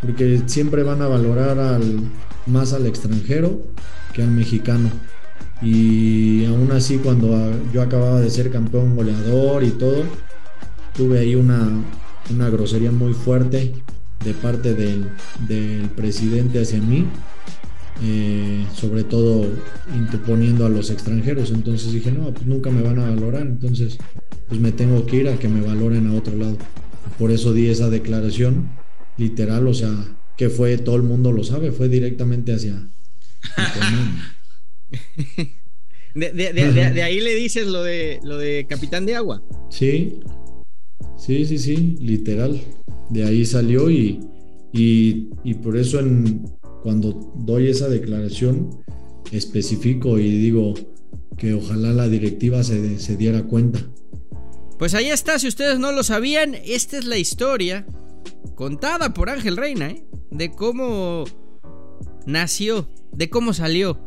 porque 0.00 0.42
siempre 0.46 0.82
van 0.82 1.02
a 1.02 1.06
valorar 1.08 1.58
al, 1.58 2.00
más 2.46 2.72
al 2.72 2.86
extranjero 2.86 3.62
que 4.12 4.22
al 4.22 4.30
mexicano. 4.30 4.90
Y 5.62 6.44
aún 6.46 6.70
así, 6.72 6.98
cuando 6.98 7.52
yo 7.72 7.80
acababa 7.82 8.20
de 8.20 8.28
ser 8.30 8.50
campeón 8.50 8.96
goleador 8.96 9.62
y 9.62 9.70
todo, 9.70 10.02
tuve 10.96 11.20
ahí 11.20 11.34
una, 11.36 11.68
una 12.30 12.50
grosería 12.50 12.90
muy 12.90 13.14
fuerte 13.14 13.72
de 14.24 14.34
parte 14.34 14.74
del, 14.74 15.06
del 15.48 15.88
presidente 15.90 16.60
hacia 16.60 16.80
mí, 16.80 17.06
eh, 18.02 18.64
sobre 18.74 19.04
todo 19.04 19.46
interponiendo 19.94 20.66
a 20.66 20.68
los 20.68 20.90
extranjeros. 20.90 21.50
Entonces 21.50 21.92
dije, 21.92 22.12
no, 22.12 22.32
pues 22.32 22.46
nunca 22.46 22.70
me 22.70 22.82
van 22.82 22.98
a 22.98 23.10
valorar, 23.10 23.42
entonces 23.42 23.98
pues 24.48 24.60
me 24.60 24.72
tengo 24.72 25.06
que 25.06 25.16
ir 25.18 25.28
a 25.28 25.38
que 25.38 25.48
me 25.48 25.60
valoren 25.60 26.08
a 26.08 26.14
otro 26.14 26.36
lado. 26.36 26.56
Por 27.18 27.30
eso 27.30 27.52
di 27.52 27.68
esa 27.68 27.90
declaración 27.90 28.70
literal, 29.16 29.66
o 29.68 29.74
sea, 29.74 29.92
que 30.36 30.50
fue, 30.50 30.76
todo 30.78 30.96
el 30.96 31.02
mundo 31.02 31.32
lo 31.32 31.44
sabe, 31.44 31.72
fue 31.72 31.88
directamente 31.88 32.52
hacia... 32.52 32.88
de- 36.14 36.92
de 36.94 37.02
ahí 37.02 37.20
le 37.20 37.34
dices 37.34 37.66
lo 37.66 37.82
de 37.82 38.20
lo 38.22 38.38
de 38.38 38.66
capitán 38.68 39.06
de 39.06 39.16
agua. 39.16 39.42
Sí, 39.70 40.20
sí, 41.18 41.44
sí, 41.44 41.58
sí, 41.58 41.96
literal. 42.00 42.60
De 43.10 43.24
ahí 43.24 43.44
salió 43.44 43.90
y, 43.90 44.20
y, 44.72 45.28
y 45.44 45.54
por 45.54 45.76
eso 45.76 46.00
en, 46.00 46.46
cuando 46.84 47.32
doy 47.34 47.68
esa 47.68 47.88
declaración 47.88 48.84
especifico 49.32 50.18
y 50.18 50.30
digo 50.30 50.74
que 51.38 51.54
ojalá 51.54 51.94
la 51.94 52.10
directiva 52.10 52.62
se, 52.62 52.98
se 52.98 53.16
diera 53.16 53.44
cuenta. 53.44 53.80
Pues 54.78 54.92
ahí 54.92 55.08
está, 55.08 55.38
si 55.38 55.48
ustedes 55.48 55.78
no 55.78 55.92
lo 55.92 56.02
sabían, 56.02 56.54
esta 56.54 56.98
es 56.98 57.06
la 57.06 57.16
historia 57.16 57.86
contada 58.54 59.14
por 59.14 59.30
Ángel 59.30 59.56
Reina, 59.56 59.88
¿eh? 59.88 60.04
de 60.30 60.50
cómo 60.50 61.24
nació, 62.26 62.90
de 63.12 63.30
cómo 63.30 63.54
salió 63.54 63.98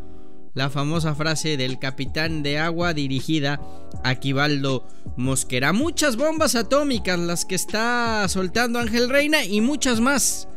la 0.54 0.70
famosa 0.70 1.16
frase 1.16 1.58
del 1.58 1.80
capitán 1.80 2.44
de 2.44 2.60
agua 2.60 2.94
dirigida 2.94 3.60
a 4.04 4.10
Aquivaldo 4.10 4.88
Mosquera. 5.18 5.74
Muchas 5.74 6.16
bombas 6.16 6.54
atómicas 6.54 7.18
las 7.18 7.44
que 7.44 7.56
está 7.56 8.28
soltando 8.30 8.78
Ángel 8.78 9.10
Reina 9.10 9.46
y 9.46 9.62
muchas 9.62 10.00
más 10.00 10.48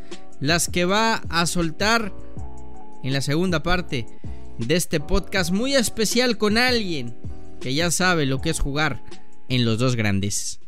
las 0.40 0.68
que 0.68 0.85
va 0.85 1.22
a 1.29 1.46
soltar 1.46 2.12
en 3.03 3.12
la 3.12 3.20
segunda 3.20 3.62
parte 3.62 4.07
de 4.59 4.76
este 4.76 5.00
podcast 5.00 5.50
muy 5.50 5.74
especial 5.74 6.38
con 6.38 6.59
alguien 6.59 7.16
que 7.61 7.74
ya 7.74 7.90
sabe 7.90 8.26
lo 8.26 8.40
que 8.40 8.50
es 8.50 8.61
jugar 8.61 9.03
en 9.48 9.64
los 9.64 9.79
dos 9.79 9.96
grandes. 9.96 10.61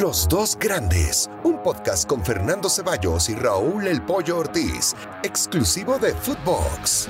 Los 0.00 0.28
dos 0.28 0.58
grandes, 0.58 1.30
un 1.44 1.62
podcast 1.62 2.08
con 2.08 2.24
Fernando 2.24 2.68
Ceballos 2.68 3.28
y 3.28 3.34
Raúl 3.34 3.86
El 3.86 4.02
Pollo 4.02 4.38
Ortiz, 4.38 4.94
exclusivo 5.22 5.98
de 5.98 6.12
Footbox. 6.12 7.08